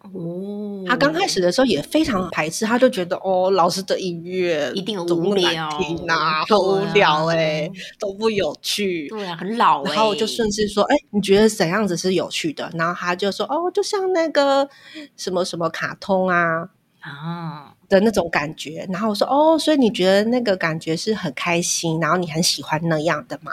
[0.00, 9.08] 哦，他刚开始的时候也非常排斥，他就觉得哦，老师的音乐一定无聊听啊，对啊好无聊哎、都不有趣。
[9.08, 12.70] 对啊，很老哎、然后我就顺势说，哎、你觉得怎样子是有趣的？
[12.74, 14.68] 然后他就说，哦，就像那个
[15.16, 16.68] 什么什么卡通啊
[17.00, 18.86] 啊，的那种感觉。
[18.90, 23.52] 然后我说，哦，所以你觉得那个感觉是很开心，然后你很喜欢那样的吗？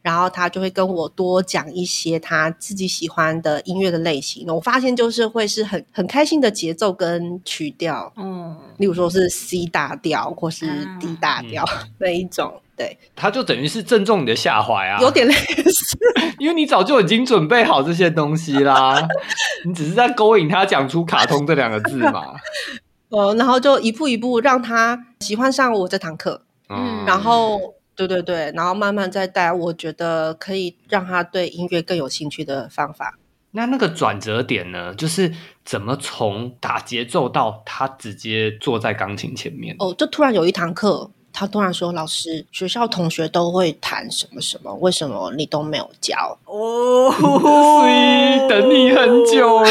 [0.00, 4.46] 然后他就会跟我多讲一些他自己喜欢的音乐的类型。
[4.48, 10.66] 我发现就是会是很很开心的节奏跟曲调，嗯，例如说是 C 大调或是
[10.98, 11.62] D 大调
[11.98, 15.98] 那一种，对，他就等于是正中你的下怀啊，有点类似。
[16.38, 19.06] 因为你早就已经准备好这些东西啦，
[19.66, 22.34] 你只是在勾引他讲出“卡通”这两个字嘛。
[23.10, 33.18] 呃，然后就一步一步让他喜欢上我这堂课，嗯然后对对对，然后慢慢再带，我觉得可以让他对音乐更有兴趣的方法。
[33.50, 35.32] 那那个转折点呢，就是
[35.64, 39.74] 怎么从打节奏到他直接坐在钢琴前面？
[39.78, 49.70] 哦，就突然有一堂课，他突然说：“老师，学校同学都会弹什么什么，为什么你都没有教哦， 所等你很久了。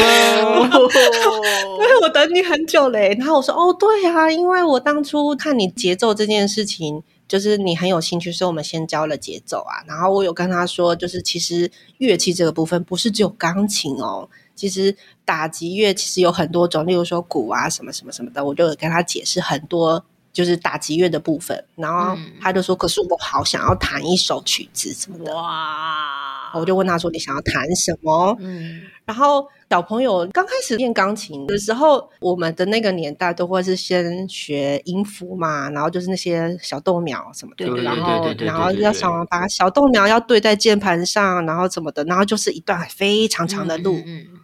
[0.80, 3.14] 对，我等你很久嘞。
[3.18, 9.84] 然后我说：“哦，对啊，因为我当初看你节奏这件事情，就是你很有兴趣，所以我们先教了节奏啊。
[9.86, 20.02] 然后我有跟他说，就是其实乐器这个部分不是只有钢琴哦，其实打击乐其实有很多种，例如说鼓啊什么什么什么的，我就有跟他解释很多。”
[20.38, 25.34] 就是打击乐的部分，然后嗯他就说：“可是我好想要弹一首曲子什么的。
[25.34, 44.37] 哇，我就问他说：“你想要弹什么？”嗯然后小朋友刚开始练钢琴的时候，我们的那个年代都会是先学音符嘛，然后就是那些小豆苗什么的，然后然后要想把小豆苗要对在键盘上，然后什么的，然后就是一段非常长的路，嗯嗯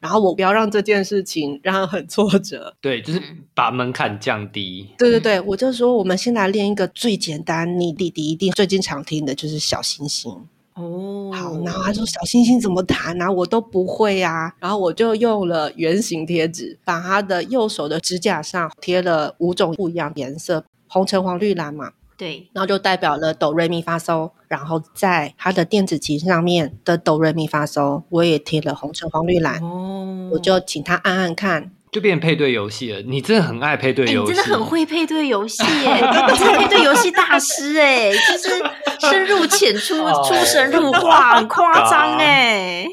[0.00, 2.74] 然后我不要让这件事情让他很挫折。
[2.80, 4.88] 对，就是嗯把门槛降低。
[4.98, 10.32] 对对对，我就说我们先来练一个最简单，你弟弟一定最经常听的就是小星星。
[10.74, 13.30] 哦，好，然后他说小星星怎么弹啊？
[13.30, 14.54] 我都不会啊。
[14.58, 21.92] 然后我就用了圆形贴纸，把他的右手的指甲上贴了五种不一样颜色，红橙黄绿蓝嘛。
[22.20, 31.70] 对，然后就代表了哆瑞咪发嗦，然后在他的电子琴上面的哆瑞咪发嗦，我也贴了红橙黄绿蓝，哦我就请他按按看。
[31.90, 33.00] 就变成配对游戏了。
[33.00, 35.94] 你真的很爱配对哎、游戏，你真的很会配对游戏耶！
[36.30, 38.50] 你是配对游戏大师哎，就是
[39.10, 42.86] 深入浅出、哦出神入化，很夸张哎。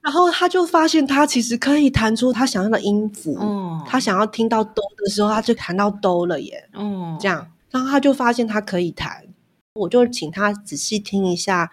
[0.00, 9.24] 然后他就发现他其实可以弹出他想要的音符，嗯他想要听到哆的时候，他就弹到哆了耶，嗯这样，然后他就发现他可以弹，
[9.74, 11.72] 我就请他仔细听一下，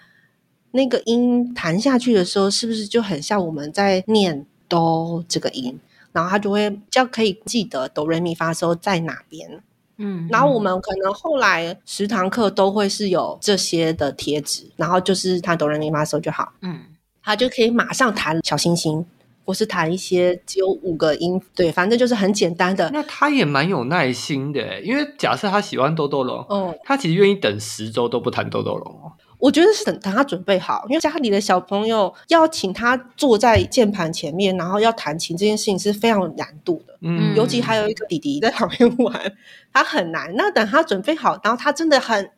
[0.71, 5.79] 那个音弹下去的时候，是不是就很像我们在念哆这个音？
[6.11, 9.61] 然后他就会比较可以记得哆瑞咪发嗦在哪边。
[10.01, 16.79] 嗯然后我们可能后来十堂课都会是有这些的贴纸，然后就是他哆瑞咪发嗦就好，嗯
[17.21, 19.05] 他就可以马上弹小星星，
[19.49, 22.87] 或是弹一些只有五个音，对，反正就是很简单的。
[22.93, 29.11] 那他也蛮有耐心的欸，因为假设他喜欢豆豆龙，哦，他其实愿意等十周都不弹豆豆龙哦。
[29.39, 36.95] 我觉得是等等他准备好，因为家里的小朋友要请他坐在键盘前面，然后要弹琴这件事情是非常有难度的。
[37.01, 39.33] 嗯，尤其还有一个弟弟在旁边玩，
[39.73, 40.31] 他很难。
[40.35, 42.29] 那等他准备好，然后他真的很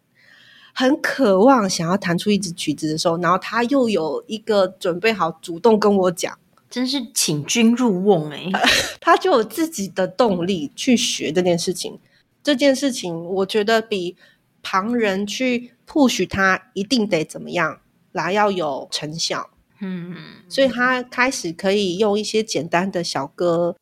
[0.73, 6.37] 很渴望想要弹出一支曲子的时候，然后他又有一个准备好，主动跟我讲，
[6.71, 8.49] 真是请君入瓮哎。
[8.99, 11.99] 他就有自己的动力去学这件事情。
[12.41, 14.15] 这件事情，我觉得比
[14.63, 17.81] 旁人去 push 他一定得怎么样
[18.13, 19.51] 来要有成效。
[19.83, 20.15] 嗯
[20.47, 23.75] 所以他开始可以用一些简单的小歌，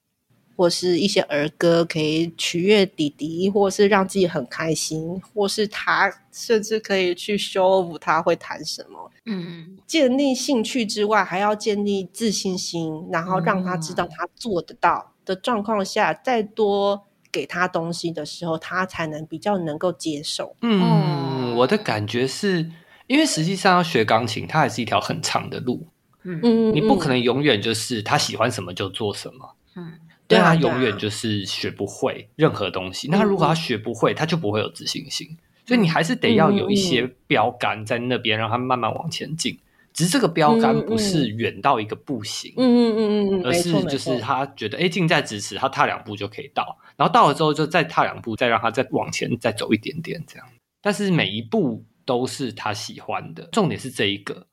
[0.60, 9.10] 或是一些儿歌，可以取悦弟弟，或是让自己很开心，或是他甚至可以去 show 他会弹什么。
[9.26, 20.58] 嗯建立兴趣之外，还要建立自信心，然后让他知道他做得到的状况下，再多给他东西的时候，他才能比较能够接受。
[20.62, 22.69] 嗯，哦我的感觉是，
[23.08, 25.88] 因为实际上要学钢琴，它还是一条很长的路，
[26.24, 29.56] 嗯嗯，你不可能能永远就是他喜欢什么就做什么。
[29.78, 29.93] 嗯
[30.30, 33.10] 对啊他永远就是学不会任何东西。
[33.10, 35.28] 那如果他学不会，他就不会有自信心。
[35.65, 39.60] 所以你还是得要有一些标杆在那边，让他慢慢往前进。
[39.92, 50.48] 只是这个标杆不是远到一个不行，嗯嗯嗯嗯嗯，而是就是他觉得哎近在咫尺，他踏两步就可以到，然后到了之后就再踏两步，再让他再往前再走一点点这样。
[50.82, 54.46] 但是每一步都是他喜欢的，重点是这一个。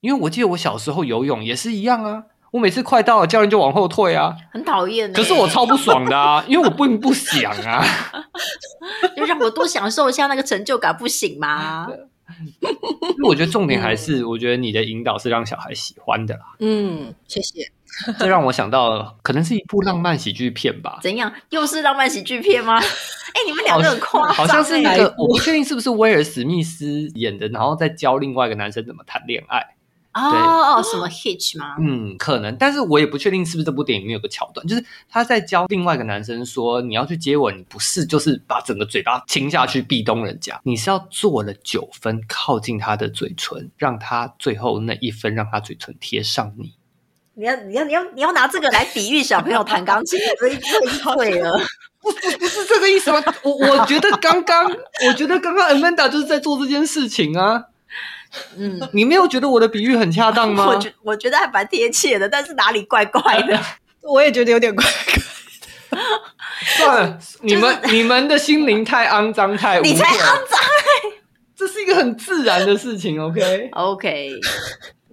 [0.00, 4.34] 因为我记得我小时候游泳也是一样啊，我每次快到了，教练就往后退啊。
[4.52, 5.12] 很讨厌欸。
[5.12, 7.84] 可是我超不爽的啊， 因为我并不想啊。
[9.16, 11.86] 就让我多享受一下那个成就感，不行吗？
[12.60, 16.40] 因为我觉得重点还是，我觉得你的引导是让小孩喜欢的啦。
[16.60, 17.70] 嗯，谢谢。
[18.18, 20.98] 这让我想到，可能是一部浪漫喜剧片吧。
[21.02, 21.32] 怎样？
[21.50, 22.78] 又是浪漫喜剧片吗？
[23.28, 29.64] 哎、你们两个很夸张、欸，好像是一，个我不确定是不是威尔史密斯演的，然后再教另外一个男生怎么谈恋爱。
[30.18, 31.76] 哦哦，什么 hitch 吗？
[31.80, 46.72] 嗯，可能，但是我也不确定是不是这部电影里面有个桥段，就是他在教另外一个男生说，你要去接吻，你不是就是把整个嘴巴亲下去壁咚人家，你是要做了九分靠近他的嘴唇，让他最后那一分让他嘴唇贴上你。
[47.34, 51.52] 你要你要你要你要拿这个来比喻小朋友弹钢琴，所以就会了。
[52.00, 53.22] 不是这个意思吗？
[53.42, 54.64] 我我觉得刚刚，
[55.06, 57.66] 我觉得刚刚 Amanda 就是在做这件事情啊。
[58.56, 60.66] 嗯，你没有觉得我的比喻很恰当吗？
[60.68, 63.60] 我觉我觉得还蛮贴切的，但是哪里怪怪的？
[64.02, 66.02] 我也觉得有点怪怪。
[66.76, 70.46] 算了，你们你们的心灵太肮脏，太你才污秽了
[71.56, 74.30] 这是一个很自然的事情，OK？OK，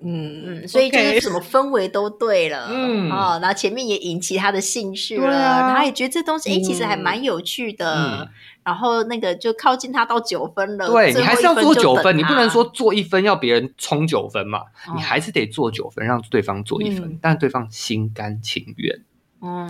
[0.04, 3.10] 嗯嗯，所以就是什么氛围都对了，嗯。
[3.10, 5.74] 哦，然后前面也引起他的兴趣对了，啊。
[5.74, 7.00] 他也觉得这东西哎、诶其实还嗯。
[7.00, 8.28] 蛮有趣的，嗯
[8.66, 19.00] 然后那个就靠近他到九分了，对你还是要做九分，你不能说做一分要别人冲九分嘛，哦你还是得做九分，让对方做一分，嗯但对方心甘情愿。
[19.42, 19.70] 嗯，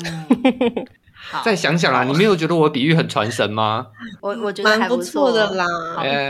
[1.29, 3.87] 好，再想想啊，你没有觉得我比喻很传神吗？
[4.21, 5.55] 我我觉得还不错错的。
[5.55, 5.65] 啦。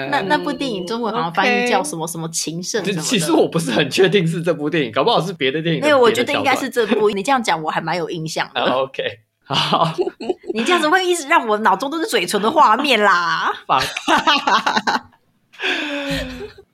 [0.10, 3.01] 那那部电影中文好像翻译叫什么什么情圣什么。
[3.01, 7.11] 其实我不是很确定是这部电影，搞不好是别的电影的没有，我觉得应该是这部。
[7.11, 8.61] 你这样讲，我还蛮有印象的。
[8.61, 9.03] 啊 OK，
[9.46, 9.93] 好，
[10.54, 13.54] 你这样子会一直让我脑中都是嘴唇的画面啦。
[13.68, 13.82] 放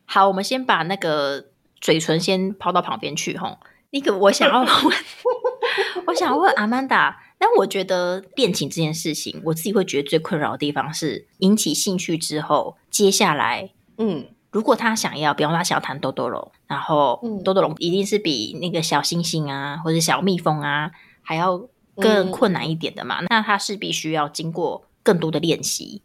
[0.05, 1.45] 好，我们先把那个
[1.79, 3.57] 嘴唇先抛到旁边去吼。
[3.91, 4.97] 那个我想要问，
[6.07, 20.91] 我想要问阿曼达，但我觉得恋情这件事情，我自己会觉得最困扰的地方是引起兴趣之后，接下来嗯如果他想要，比方说他想要谈豆豆龙，然后嗯豆豆龙一定是比那个小星星啊，或者小蜜蜂啊
[21.21, 21.61] 还要
[22.01, 26.01] 更嗯困难一点的嘛，那他是必须要经过更多的练习。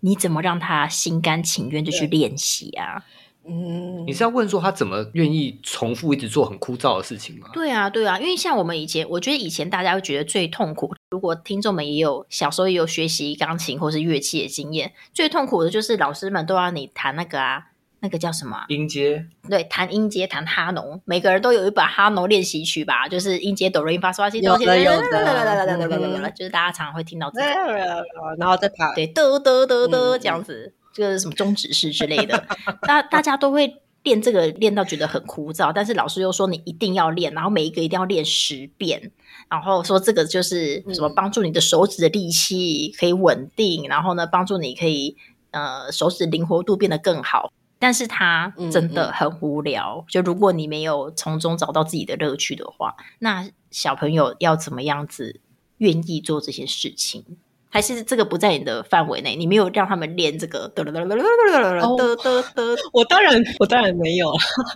[0.00, 3.04] 你怎么让他心甘情愿的去练习啊？
[3.46, 7.48] 嗯，你是要问说他怎么愿意重复一直做很枯燥的事情吗？
[7.52, 10.94] 对啊，对啊，因为像我们以前，我觉得以前大家会觉得最痛苦。
[11.10, 17.66] 如果听众们也有小时候也有学习钢琴或是乐器的经验，最痛苦的就是老师们都要你弹那个啊，
[18.02, 18.64] 那个叫什么啊？
[18.68, 28.04] 音阶对，弹音阶，弹哈农，每个人都有一把哈农练习曲吧，就是音阶哆来咪发嗦拉西哆西，有的有的嗯就是大家常常会听到这个，
[28.38, 32.42] 然后再爬，对，嘚嘚嘚嘚嗯这样子，就是什么中指式之类的，
[32.82, 39.12] 大大家都会练这个，练到觉得很枯燥，但是老师又说你一定要练，然后每一个一定要练十遍，
[39.50, 45.16] 然后说这个就是什么嗯帮助你的手指的力气可以稳定，然后呢帮助你可以
[45.50, 47.52] 呃手指灵活度变得更好。
[47.80, 55.40] 但是它真的很无聊，就如果你没有从中找到自己的乐趣的话，那小朋友要怎么样子
[55.78, 57.24] 愿意做这些事情？
[57.72, 59.36] 还是这个不在你的范围内？
[59.36, 64.30] 你没有让他们练这个的的的的的的，我当然我当然没有，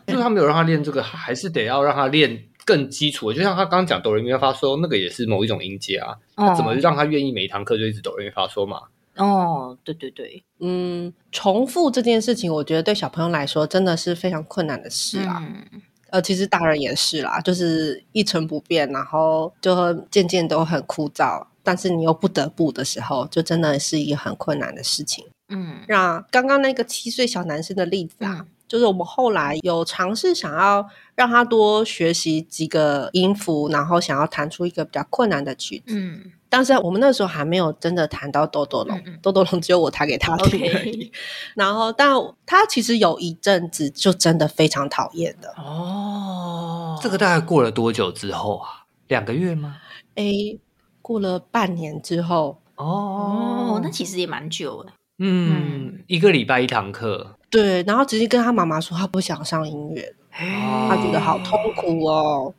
[0.06, 3.36] 就是他没有让他练这个，还是得要让他练更基础的。
[3.36, 6.16] 就像他刚刚讲哆来咪发嗦，那个也是某一种音阶啊。
[6.56, 8.82] 怎么让他愿意每一堂课就一直哆来咪发嗦嘛？
[9.16, 15.38] 哦，对对对，嗯，重复这件事情，我觉得对小朋友来说真的是非常困难的事啊。
[15.40, 15.82] 嗯。
[16.10, 25.24] 呃，其实大人也是啦，就是一成不变，然后就渐渐都很枯燥，但是你又不得不的时候，就真的是一个很困难的事情。
[25.48, 25.78] 嗯。
[25.88, 35.94] 那刚刚那个七岁小男生的例子啊，嗯就是我们后来有尝试想要让他多学习几个音符，然后想要弹出一个比较困难的曲子。
[35.98, 41.10] 嗯但是我们那时候还没有真的弹到豆豆龙嗯嗯，豆豆龙只有我弹给他 听 OK 而已。
[41.56, 42.14] 然后，但
[42.46, 45.52] 他其实有一阵子就真的非常讨厌的。
[45.56, 48.86] 哦，这个大概过了多久之后啊？
[49.08, 49.78] 两个月吗？
[50.14, 50.60] 诶，
[51.02, 60.02] 过了半年之后，哦，那其实也蛮久的，嗯，一个礼拜一堂课，对，然后直接跟他妈妈说他不想上音乐，
[60.32, 62.52] 哦他觉得好痛苦哦。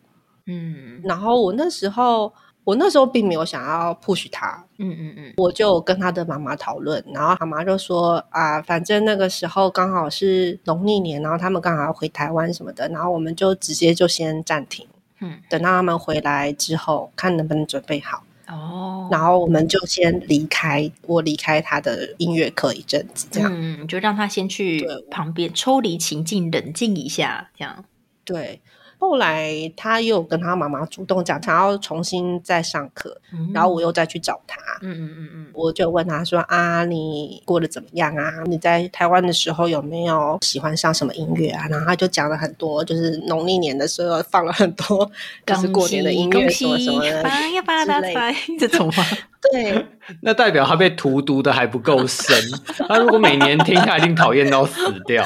[0.45, 1.01] 嗯。
[1.03, 2.31] 然后我那时候，
[2.63, 5.33] 我那时候并没有想要 push 他，嗯嗯嗯。
[5.35, 14.87] 我就跟他的妈妈讨论，然后妈妈就说啊，反正那个时候刚好是农历年，然后他们刚好要回台湾什么的，然后我们就直接就先暂停，
[15.19, 27.85] 嗯，等到他们回来之后，看能不能准备好，哦，然后我们就先离开，我离开他的音乐课一阵子，这样、嗯，就让他先去旁边抽离情境，冷静一下，这样，
[28.23, 28.61] 对。
[29.05, 38.31] 后来他又跟他妈妈主动讲，想要重新再上课，嗯然后我又再去找他，嗯嗯嗯嗯我就问他说：“啊，你过得怎么样啊？
[38.47, 45.09] 你在台湾的时候有没有喜欢上什么音乐啊？”然后他就讲了很多，就是农历年的时候放了很多，
[45.45, 47.21] 就是过年的音乐什么什么的。
[47.23, 49.03] 发呀发大之类财 这种吗？
[49.51, 49.85] 对，
[50.23, 52.35] 那代表他被荼毒的还不够深。
[52.87, 55.23] 他如果每年听，他一定讨厌到死掉。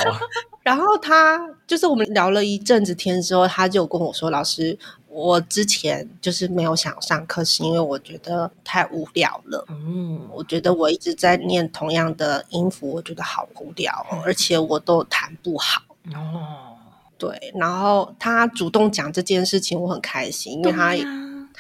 [0.70, 15.82] 然后他就是我们聊了一阵子天之后，他就跟我说：“老师，我之前就是没有想上课，是因为我觉得太无聊了。”嗯我觉得我一直在念同样的音符，我觉得好无聊哦，而且我都弹不好。
[16.14, 16.78] 哦，
[17.18, 20.94] 对，然后他主动讲这件事情，我很开心，因为他、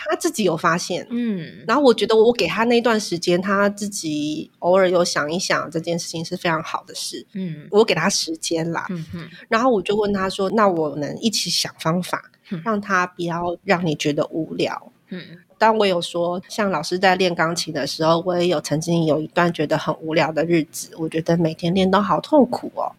[0.10, 1.06] 他自己有发现。
[1.10, 7.26] 嗯然后我觉得我给他那段时间，他自己偶尔有想一想这件事情是非常好的事。
[7.34, 15.22] 嗯我给他时间啦，嗯嗯然后我就问他说：“那我能一起想方法嗯，让他不要让你觉得无聊。”嗯
[15.58, 22.90] 当我有说，像老师在练钢琴的时候，我也有曾经有一段觉得很无聊的日子，我觉得每天练都好痛苦哦。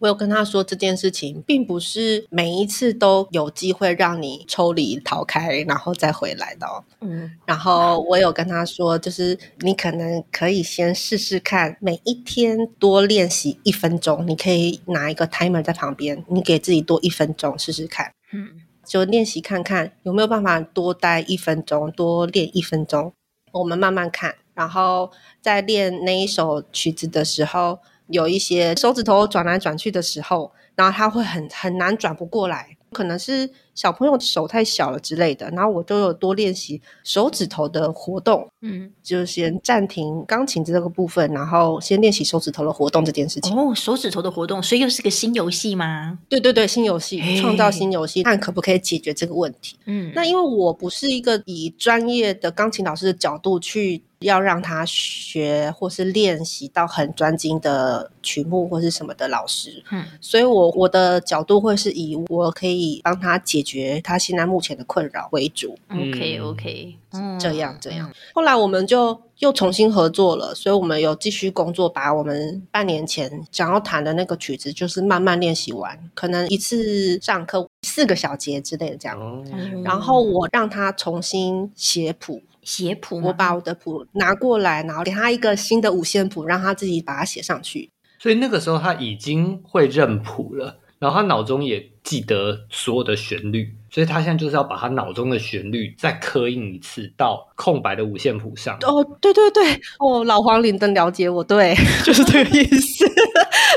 [0.00, 6.84] 我有跟他说这件事情，并不是每一次都有机会让你抽离逃开，然后再回来的哦。
[7.00, 18.12] 嗯然后我有跟他说，就是你可能可以先试试看，每一天多练习一分钟，你可以拿一个 timer 在旁边，你给自己多一分钟试试看。
[18.32, 23.12] 嗯就练习看看有没有办法多待一分钟，多练一分钟。
[23.52, 25.10] 我们慢慢看，然后
[25.42, 35.48] 在练那一首曲子的时候，有一些手指头转来转去的时候，然后他会很很难转不过来，可能是小朋友手太小了之类的。
[35.50, 43.56] 然后我就有多练习手指头的活动，嗯，就先暂停钢琴这个部分，然后先练习手指头的活动这件事情。
[43.56, 46.18] 哦，手指头的活动，所以又是个新游戏吗？
[46.28, 49.76] 对对对，新游戏创造新游戏，看可不可以解决这个问题。
[49.86, 59.82] 嗯，那因为我不是一个以专业的钢琴老师的角度去要让他学或是练习到很专精的曲目或是什么的老师。
[59.90, 65.78] 嗯所以我我的角度会是以我可以帮他解决他现在目前的困扰为主。
[65.90, 66.96] ，OK 嗯 OK，
[67.38, 68.10] 这样这样。
[68.34, 79.44] 后来我们就又重新合作了，所以我们有继续工作，把我们半年前想要弹的那个曲子，就是慢慢练习完，可能一次上课四个小节之类的这样。
[79.84, 87.90] 然后我让他重新写谱，写谱，我把我的谱拿过来，然后给他一个新的五线谱，让他自己把它写上去。
[88.18, 98.76] 所以那个时候他已经会认谱了，然后他脑中也记得所有的旋律，所以他现在就是要把他脑中的旋律再刻印一次到空白的五线谱上。
[98.82, 103.06] 哦，对对对，哦，老黄领灯了解我，对， 就是这个意思。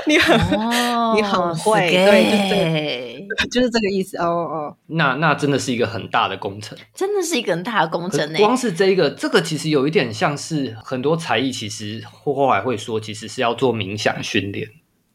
[0.08, 4.18] 你很、哦，你很会对对给对就是这个意思。
[4.18, 6.78] 哦哦，那那真的是一个很大的工程。
[6.93, 8.38] 真的是一个很大的工程呢。
[8.38, 14.68] 光是这一个，这个其实有一点像是很多才艺，其实后来会说，其实是要做冥想训练。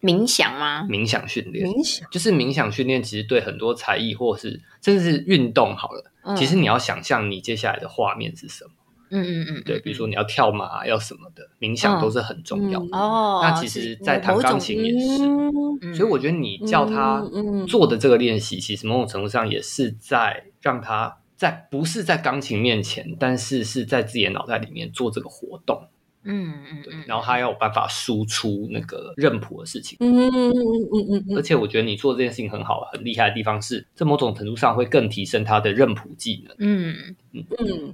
[0.02, 0.84] 冥想吗？
[0.88, 2.08] 冥想训练冥想。
[2.10, 8.70] 就是冥想训练，其实对很多才艺或是甚至是运动好了，嗯其实你要想象你接下来的画面是什么。
[9.10, 12.96] 嗯嗯嗯，对，比如说你要跳马，要什么的，冥想都是很重要的。
[12.96, 15.94] 哦，那其实，在弹钢琴也是。
[15.94, 17.22] 所以我觉得你叫他
[17.68, 25.86] 做的这个练习，其实某种程度上也是在让他在不是在钢琴面前，但是是在自己的脑袋里面做这个活动。
[26.26, 26.52] 嗯
[26.90, 29.96] 嗯然后他要有办法输出那个认谱的事情。
[30.00, 36.56] 嗯嗯嗯嗯嗯嗯而且我觉得你做这件事情很好，很厉害的地方是，在某种程度上会更提升他的认谱技能。
[36.58, 37.44] 嗯嗯，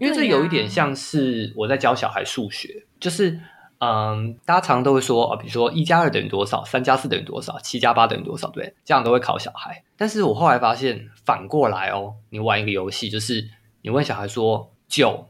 [0.00, 3.38] 因为这有一点像是我在教小孩数学，就是
[3.78, 9.82] 嗯，大家常常都会说啊，比如说一加二等于多少，三加四等于多少，七加八等于多少，对，这样都会考小孩。
[9.96, 13.48] 但是我后来发现，反过来哦，你玩一个游戏，就是
[13.82, 15.28] 你问小孩说九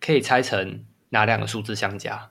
[0.00, 2.30] 可以拆成哪两个数字相加，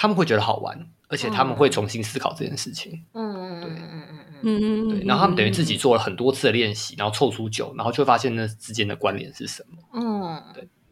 [0.00, 0.78] 他们会觉得好玩，
[1.08, 3.04] 而且他们会重新思考这件事情。
[3.14, 9.82] 嗯嗯嗯嗯嗯嗯嗯对，然后他们等于自己做了很多次的练习，然后凑出九，然后就会发现那之间的关联是什么。
[9.94, 10.40] 嗯，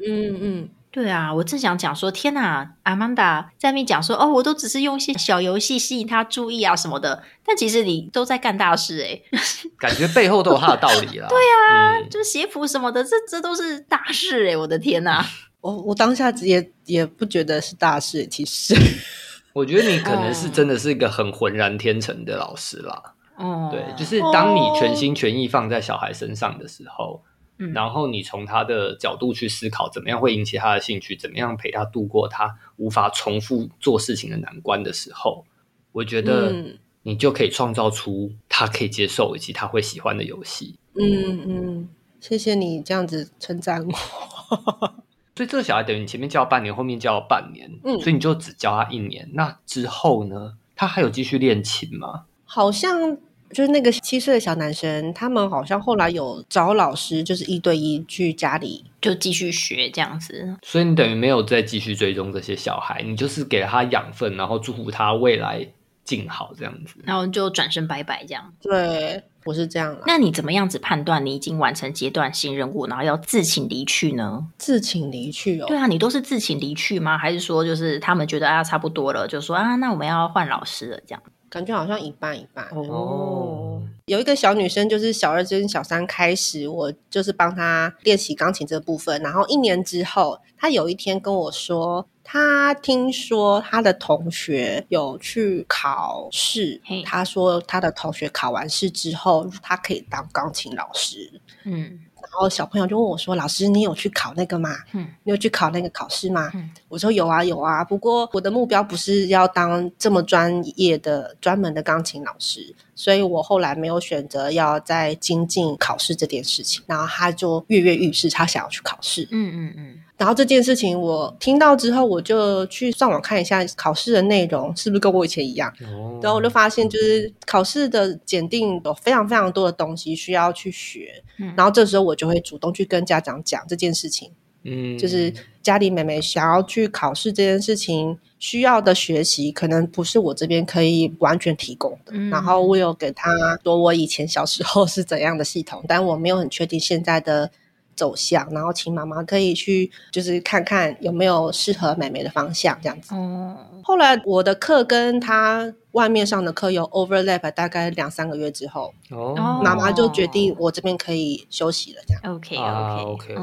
[0.05, 9.39] 嗯嗯对啊，我正想讲说，天哪，阿曼达在那边讲说，哦，我都只是用一些小游戏吸引他注意啊什么的，但其实你都在干大事哎、
[9.79, 11.29] 感觉背后都有他的道理啦。
[11.29, 15.25] 对啊，嗯、就邪谱什么的，这这都是大事哎、我的天哪！
[15.67, 18.75] 我我当下也也不觉得是大事，其实。
[19.53, 23.15] 我觉得你可能是真的是一个很浑然天成的老师啦。
[23.37, 27.23] 哦，对，就是当你全心全意放在小孩身上的时候，
[27.59, 35.45] 嗯然后你从他的角度去思考，怎么样会引起他的兴趣，怎么样陪他度过他无法重复做事情的难关的时候，
[35.93, 40.79] 我觉得嗯你就可以创造出他可以接受以及他会喜欢的游戏。
[40.99, 41.89] 嗯嗯，
[42.21, 45.06] 谢谢你这样子称赞我。
[45.37, 49.31] 所以这个小孩等于你前面教半年，后面教了半年，嗯所以你就只教他一年。
[49.35, 50.55] 那之后呢？
[50.75, 52.25] 他还有继续练琴吗？
[52.45, 53.17] 好像
[53.51, 58.85] 就是那个七岁的小男生，他们好像后来有找老师，就是一对一去家里。
[59.01, 60.57] 就继续学这样子。
[60.63, 65.67] 所以你等于没有再继续追踪这些小孩，你就是给了他养分，然后祝福他未来
[66.05, 66.97] 静好这样子。
[67.05, 68.53] 然后就转身拜拜这样。
[68.61, 70.03] 对，我是这样啦。
[70.07, 74.47] 那你怎么样子判断你已经完成阶段性任务，然后要自请离去呢？
[74.59, 75.67] 自请离去哦。
[75.67, 77.17] 对啊，你都是自请离去吗？
[77.17, 81.23] 还是说就是他们觉得啊差不多了，就说啊那我们要换老师了这样？
[81.49, 82.67] 感觉好像一半一半。
[82.73, 89.23] 哦，有一个小女生，就是小二跟小三开始，我就是帮她练习钢琴这部分。
[89.23, 101.41] 然后一年之后，她有一天跟我说，她听说他的同学有去考试他，说他的同学考完试之后，他可以当钢琴老师。
[101.65, 104.71] 嗯然后小朋友就问我说：“老师，你有去考那个吗？
[104.93, 107.85] 嗯你有去考那个考试吗？”嗯我说：“有啊，有啊。
[107.85, 119.29] 不过我的目标不是要当这么专业的、专门的钢琴老师，所以我后来没有选择要再精进考试这件事情。”然后他就跃跃欲试，他想要去考试。
[119.31, 125.71] 嗯嗯嗯然后这件事情我听到之后，我就去上网看一下考试的内容是不是跟我以前一样。
[125.83, 134.33] 哦然后我就发现，就是考试的检定有非常非常多的东西需要去学，嗯然后这时候我就会主动去跟家长讲这件事情，
[134.67, 142.13] 嗯就是家里妹妹想要去考试这件事情需要的学习，可能不是我这边可以完全提供的。
[142.13, 143.31] 嗯然后我有给她
[143.63, 147.51] 说我以前小时候是怎样的系统，但我没有很确定现在的
[147.95, 153.15] 走向，然后请妈妈可以去就是看看有没有适合妹妹的方向这样子。
[153.15, 159.35] 哦后来我的课跟他外面上的课有 overlap，大概两三个月之后，哦
[159.65, 162.03] 妈妈就决定我这边可以休息了。
[162.07, 163.39] 这样，，OK 啊 OK OK OK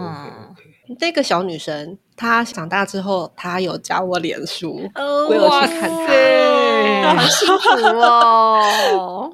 [1.00, 6.08] 那个小女生她长大之后，她有加我脸书，哦我有去看他。
[6.08, 9.32] 塞好幸福哦！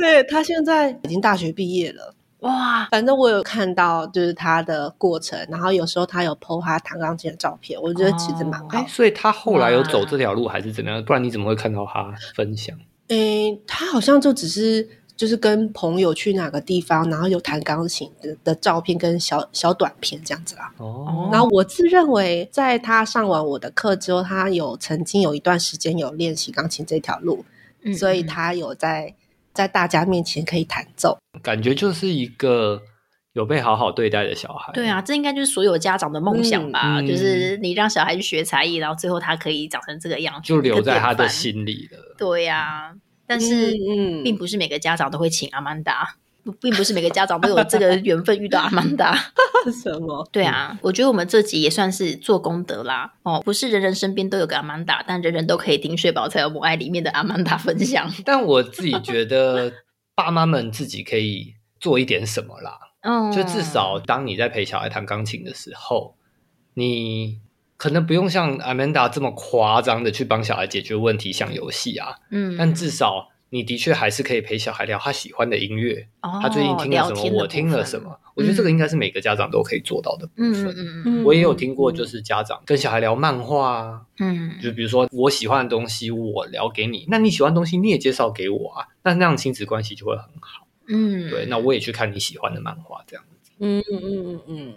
[0.00, 2.14] 对她现在已经大学毕业了。
[2.42, 8.84] 哇，反正我有看到就是他的过程，然后有时候他有 PO 他弹钢琴的照片，我觉得其实蛮好。
[8.86, 11.04] 所以他后来有走这条路还是怎么样？
[11.04, 12.76] 不然你怎么会看到他分享？
[13.08, 20.72] 诶、他好像就只是就是跟朋友去哪个地方，然后有弹钢琴的的照片跟小小短片这样子啦。
[20.78, 27.44] 哦，然后我自认为，在他上完我的课之后，他有曾经有一段时间有练习钢琴这条路，
[27.84, 29.14] 嗯所以他有在
[29.52, 31.18] 在大家面前可以弹奏。
[31.42, 32.82] 感觉就是一个
[33.32, 34.72] 有被好好对待的小孩。
[34.72, 37.00] 对啊，这应该就是所有家长的梦想吧？
[37.00, 41.28] 嗯就是你让小孩去学才艺，然后最后他可以长成这个样子，就留在他的。
[41.28, 42.14] 心里了。
[42.18, 42.94] 对呀、
[43.26, 46.21] 但是嗯并不是每个家长都会请阿曼达，不
[46.60, 49.16] 并不是每个家长都有这个缘分遇到阿曼达。
[49.82, 50.28] 什么？
[50.32, 53.12] 对啊，我觉得我们这集也算是做功德啦。
[53.22, 58.12] 哦，不是人人身边都有个阿曼达，但人人都可以听《睡饱才有母爱》里面的阿曼达分享。
[58.24, 59.72] 但我自己觉得，
[60.16, 62.78] 爸妈们自己可以做一点什么啦。
[63.02, 66.16] 嗯，就至少当你在陪小孩弹钢琴的时候，
[66.74, 67.40] 你
[67.76, 78.18] 可能不用像 Amanda 这么夸张的去帮小孩解决问题，像游戏啊，嗯，但至少你的确还是可以陪小孩聊他喜欢的音乐，哦他最近听了什么，我听了什么。
[78.34, 80.68] 我觉得这个应该是每个家长都可以做到的部嗯分。
[80.68, 90.66] 嗯嗯嗯我也有听过，就是家长跟小孩聊漫画啊，嗯就比如说我喜欢的东西，我聊给你，那你喜欢的东西你也介绍给我啊，那那样亲子关系就会很好。
[90.88, 93.50] 嗯，对，那我也去看你喜欢的漫画，这样子。
[93.58, 94.74] 嗯嗯嗯嗯嗯，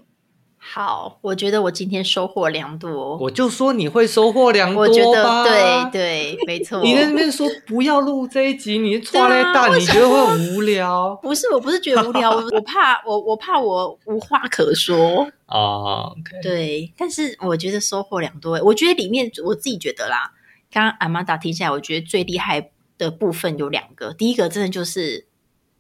[0.68, 3.16] 好，我觉得我今天收获良多。
[3.18, 6.82] 我就说你会收获良多我觉得吧对对，没错。
[6.82, 15.28] 你在那边说不要录这一集，你抓来对啊蛋，你觉得会很无聊不是，我不是觉得无聊，我 我怕我我怕我无话可说。
[15.46, 16.12] 啊
[16.42, 18.60] 对，但是我觉得收获良多。
[18.64, 20.32] 我觉得里面我自己觉得啦，
[20.72, 24.12] 刚刚阿玛达听下来，我觉得最厉害的部分有两个。
[24.14, 25.28] 第一个真的就是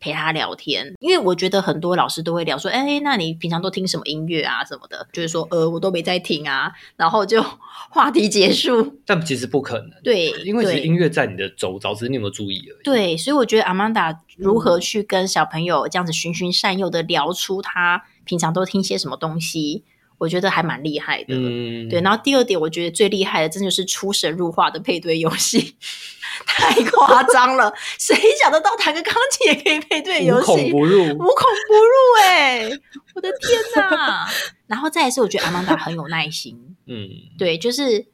[0.05, 7.41] 陪他聊天，因为我觉得很多老师都会聊说，哎，那你平常都听什么音乐啊什么的，就是说，呃，我都没在听啊，然后就
[7.89, 8.99] 话题结束。
[9.03, 12.83] 但其实不可能，对，因为其实音乐在你的周遭，只是你有没有注意而已。
[12.83, 19.83] 对，所以我觉得阿曼达如何去跟小朋友这样子循循善诱的聊出他平常都听些什么东西，
[20.25, 21.35] 我觉得还蛮厉害的。
[21.35, 25.75] 嗯，对，然后第二点，我觉得最厉害的，真的就是出神入化的配对游戏，
[26.47, 27.71] 太夸张了！
[27.99, 30.71] 谁想得到弹个钢琴也可以配对游无孔戏？
[30.71, 31.03] 不入。
[31.03, 31.27] 无孔
[31.67, 32.69] 不入哎、
[33.13, 34.27] 我的天哪！
[34.65, 37.07] 然后再一次，我觉得阿曼达很有耐心，嗯，
[37.37, 38.07] 对，就是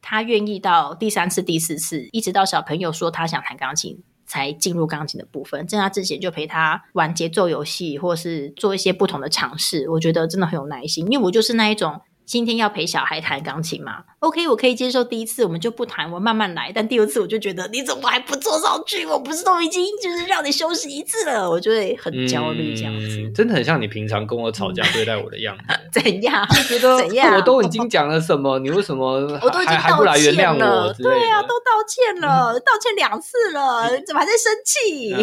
[0.00, 5.66] 他愿意到第三次、第四次，一直到小朋友说他想弹钢琴，才进入钢琴的部分。
[5.66, 9.88] 在他之前就陪他玩节奏游戏，或是做一些不同的尝试。
[9.90, 12.00] 我觉得真的很有耐心，因为我就是那一种。
[12.28, 16.70] 今天要陪小孩弹钢琴吗？OK，我可以接受第一次我们就不弹，我慢慢来。
[16.74, 19.06] 但第二次我就觉得你怎么还不坐上去？
[19.06, 23.06] 我不是都已经就是让你休息一次了，我就会很焦虑这样子。
[23.22, 25.64] 嗯真的很像你平常跟我吵架对待我的样子。
[26.02, 26.46] 怎样？
[26.68, 29.06] 觉得怎样我都已经讲了什么，你为什么
[29.40, 30.92] 我都已经还还不道来原谅歉了？
[30.92, 35.14] 对啊，都道歉了，道歉两次了，你怎么还在生气？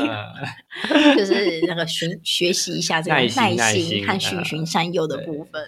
[0.90, 5.62] 嗯 就是那个学学习一下这个耐心耐心心和循循善诱的部分，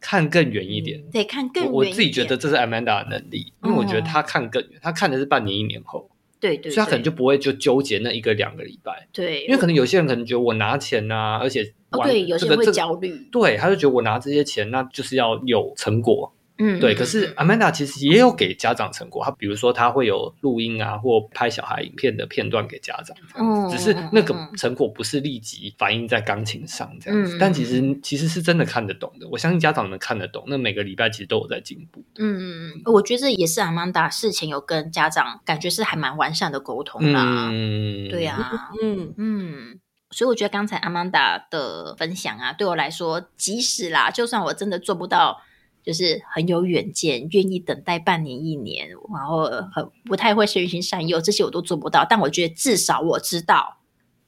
[0.00, 1.02] 看更远一点。
[1.12, 11.72] 对看更远我我自己觉得这是 Amanda 的能力，因为我觉得哦他看更远，他看的是半年一年后，对对，所以他可能就不会就纠结那一个两个礼拜，对，因为可能有些人可能觉得我拿钱呐、而且
[12.02, 16.32] 对，有些人会焦虑，对，他就觉得我拿这些钱，那就是要有成果。
[16.60, 29.26] 嗯，对，嗯可是嗯 Amanda 其实也有给家长成果，他比如说他会有录音啊，或拍小孩影片的片段给家长，嗯只是那个成果不是立即反映在钢琴上这样子，嗯但其实其实是真的看得懂的。
[29.28, 32.04] 我相信家长能看得懂，那每个礼拜其实都有在进步。
[32.18, 39.80] 嗯嗯嗯，我觉得这也是阿曼达事前有跟家长感觉是还蛮完善的沟通啦，嗯，对啊，嗯嗯，
[40.10, 45.40] 所以我觉得刚才阿曼达的分享啊，对我来说，即使啦，就算我真的做不到，
[45.82, 52.06] 就是很有远见，愿意等待半年一年，然后很不太会循循善诱，这些我都做不到。
[52.08, 53.78] 但我觉得至少我知道，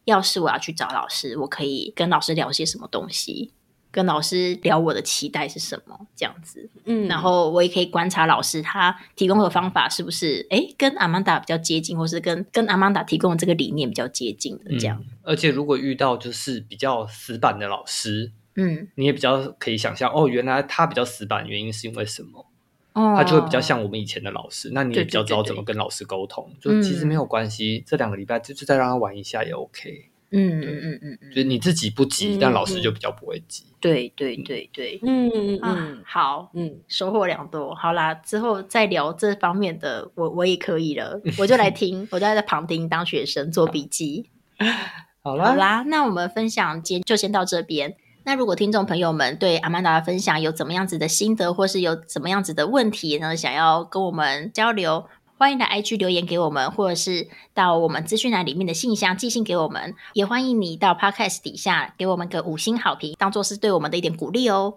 [0.04, 3.52] 要是我要去找老师，我可以跟老师聊些什么东西。
[3.94, 14.98] 跟老师聊我的期待是什么，这样子，嗯然后我也可以观察老师他提供的方法是不是哎跟阿曼达比较接近，或是跟跟阿曼达提供的这个理念比较接近的这样。
[14.98, 22.46] 嗯而且如果遇到就是比较死板的老师，嗯，你也比较可以想象哦，原来他比较死板，原因是因为什么？
[22.94, 26.46] 哦他就会比较像我们以前的老师，那你也比较知道怎么跟老师沟通。
[26.50, 30.10] 嗯就其实没有关系，这两个礼拜就是再让他玩一下也 OK。
[30.34, 33.64] 嗯嗯嗯嗯嗯，就是你自己不急，嗯但老师就比较不会急。
[33.80, 37.74] 对对对对，嗯嗯啊嗯，好，嗯，收获良多。
[37.74, 44.28] 好啦，之后再聊这方面的，我我也可以了， 我就来听，我就在旁听当学生做笔记。
[45.24, 47.94] 好啦好啦，那我们分享今天就先到这边。
[48.24, 55.06] 那如果听众朋友们对阿曼达的分享有怎么样子的心得，或是有怎么样子的问题呢，想要跟我们交流，
[55.36, 59.94] 欢迎来 IG 留言给我们，或者是到我们资讯栏里面的信箱寄信给我们。
[60.12, 64.74] 也欢迎你到 Podcast 底下给我们个五星好评，当做是对我们的一点鼓励哦。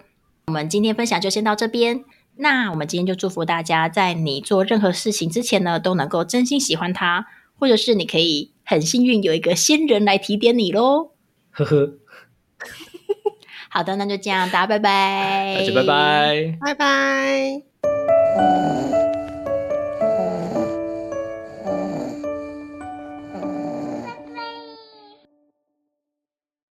[0.48, 2.04] 我们今天分享就先到这边。
[2.38, 7.28] 那我们今天就祝福大家，在你做任何事情之前呢，都能够真心喜欢它，
[7.60, 11.12] 或者是你可以很幸运有一个仙人来提点你喽。
[11.52, 11.94] 呵呵，
[13.76, 16.58] 好的，那就这样，大家拜拜，大家拜拜。
[16.62, 17.62] 拜拜。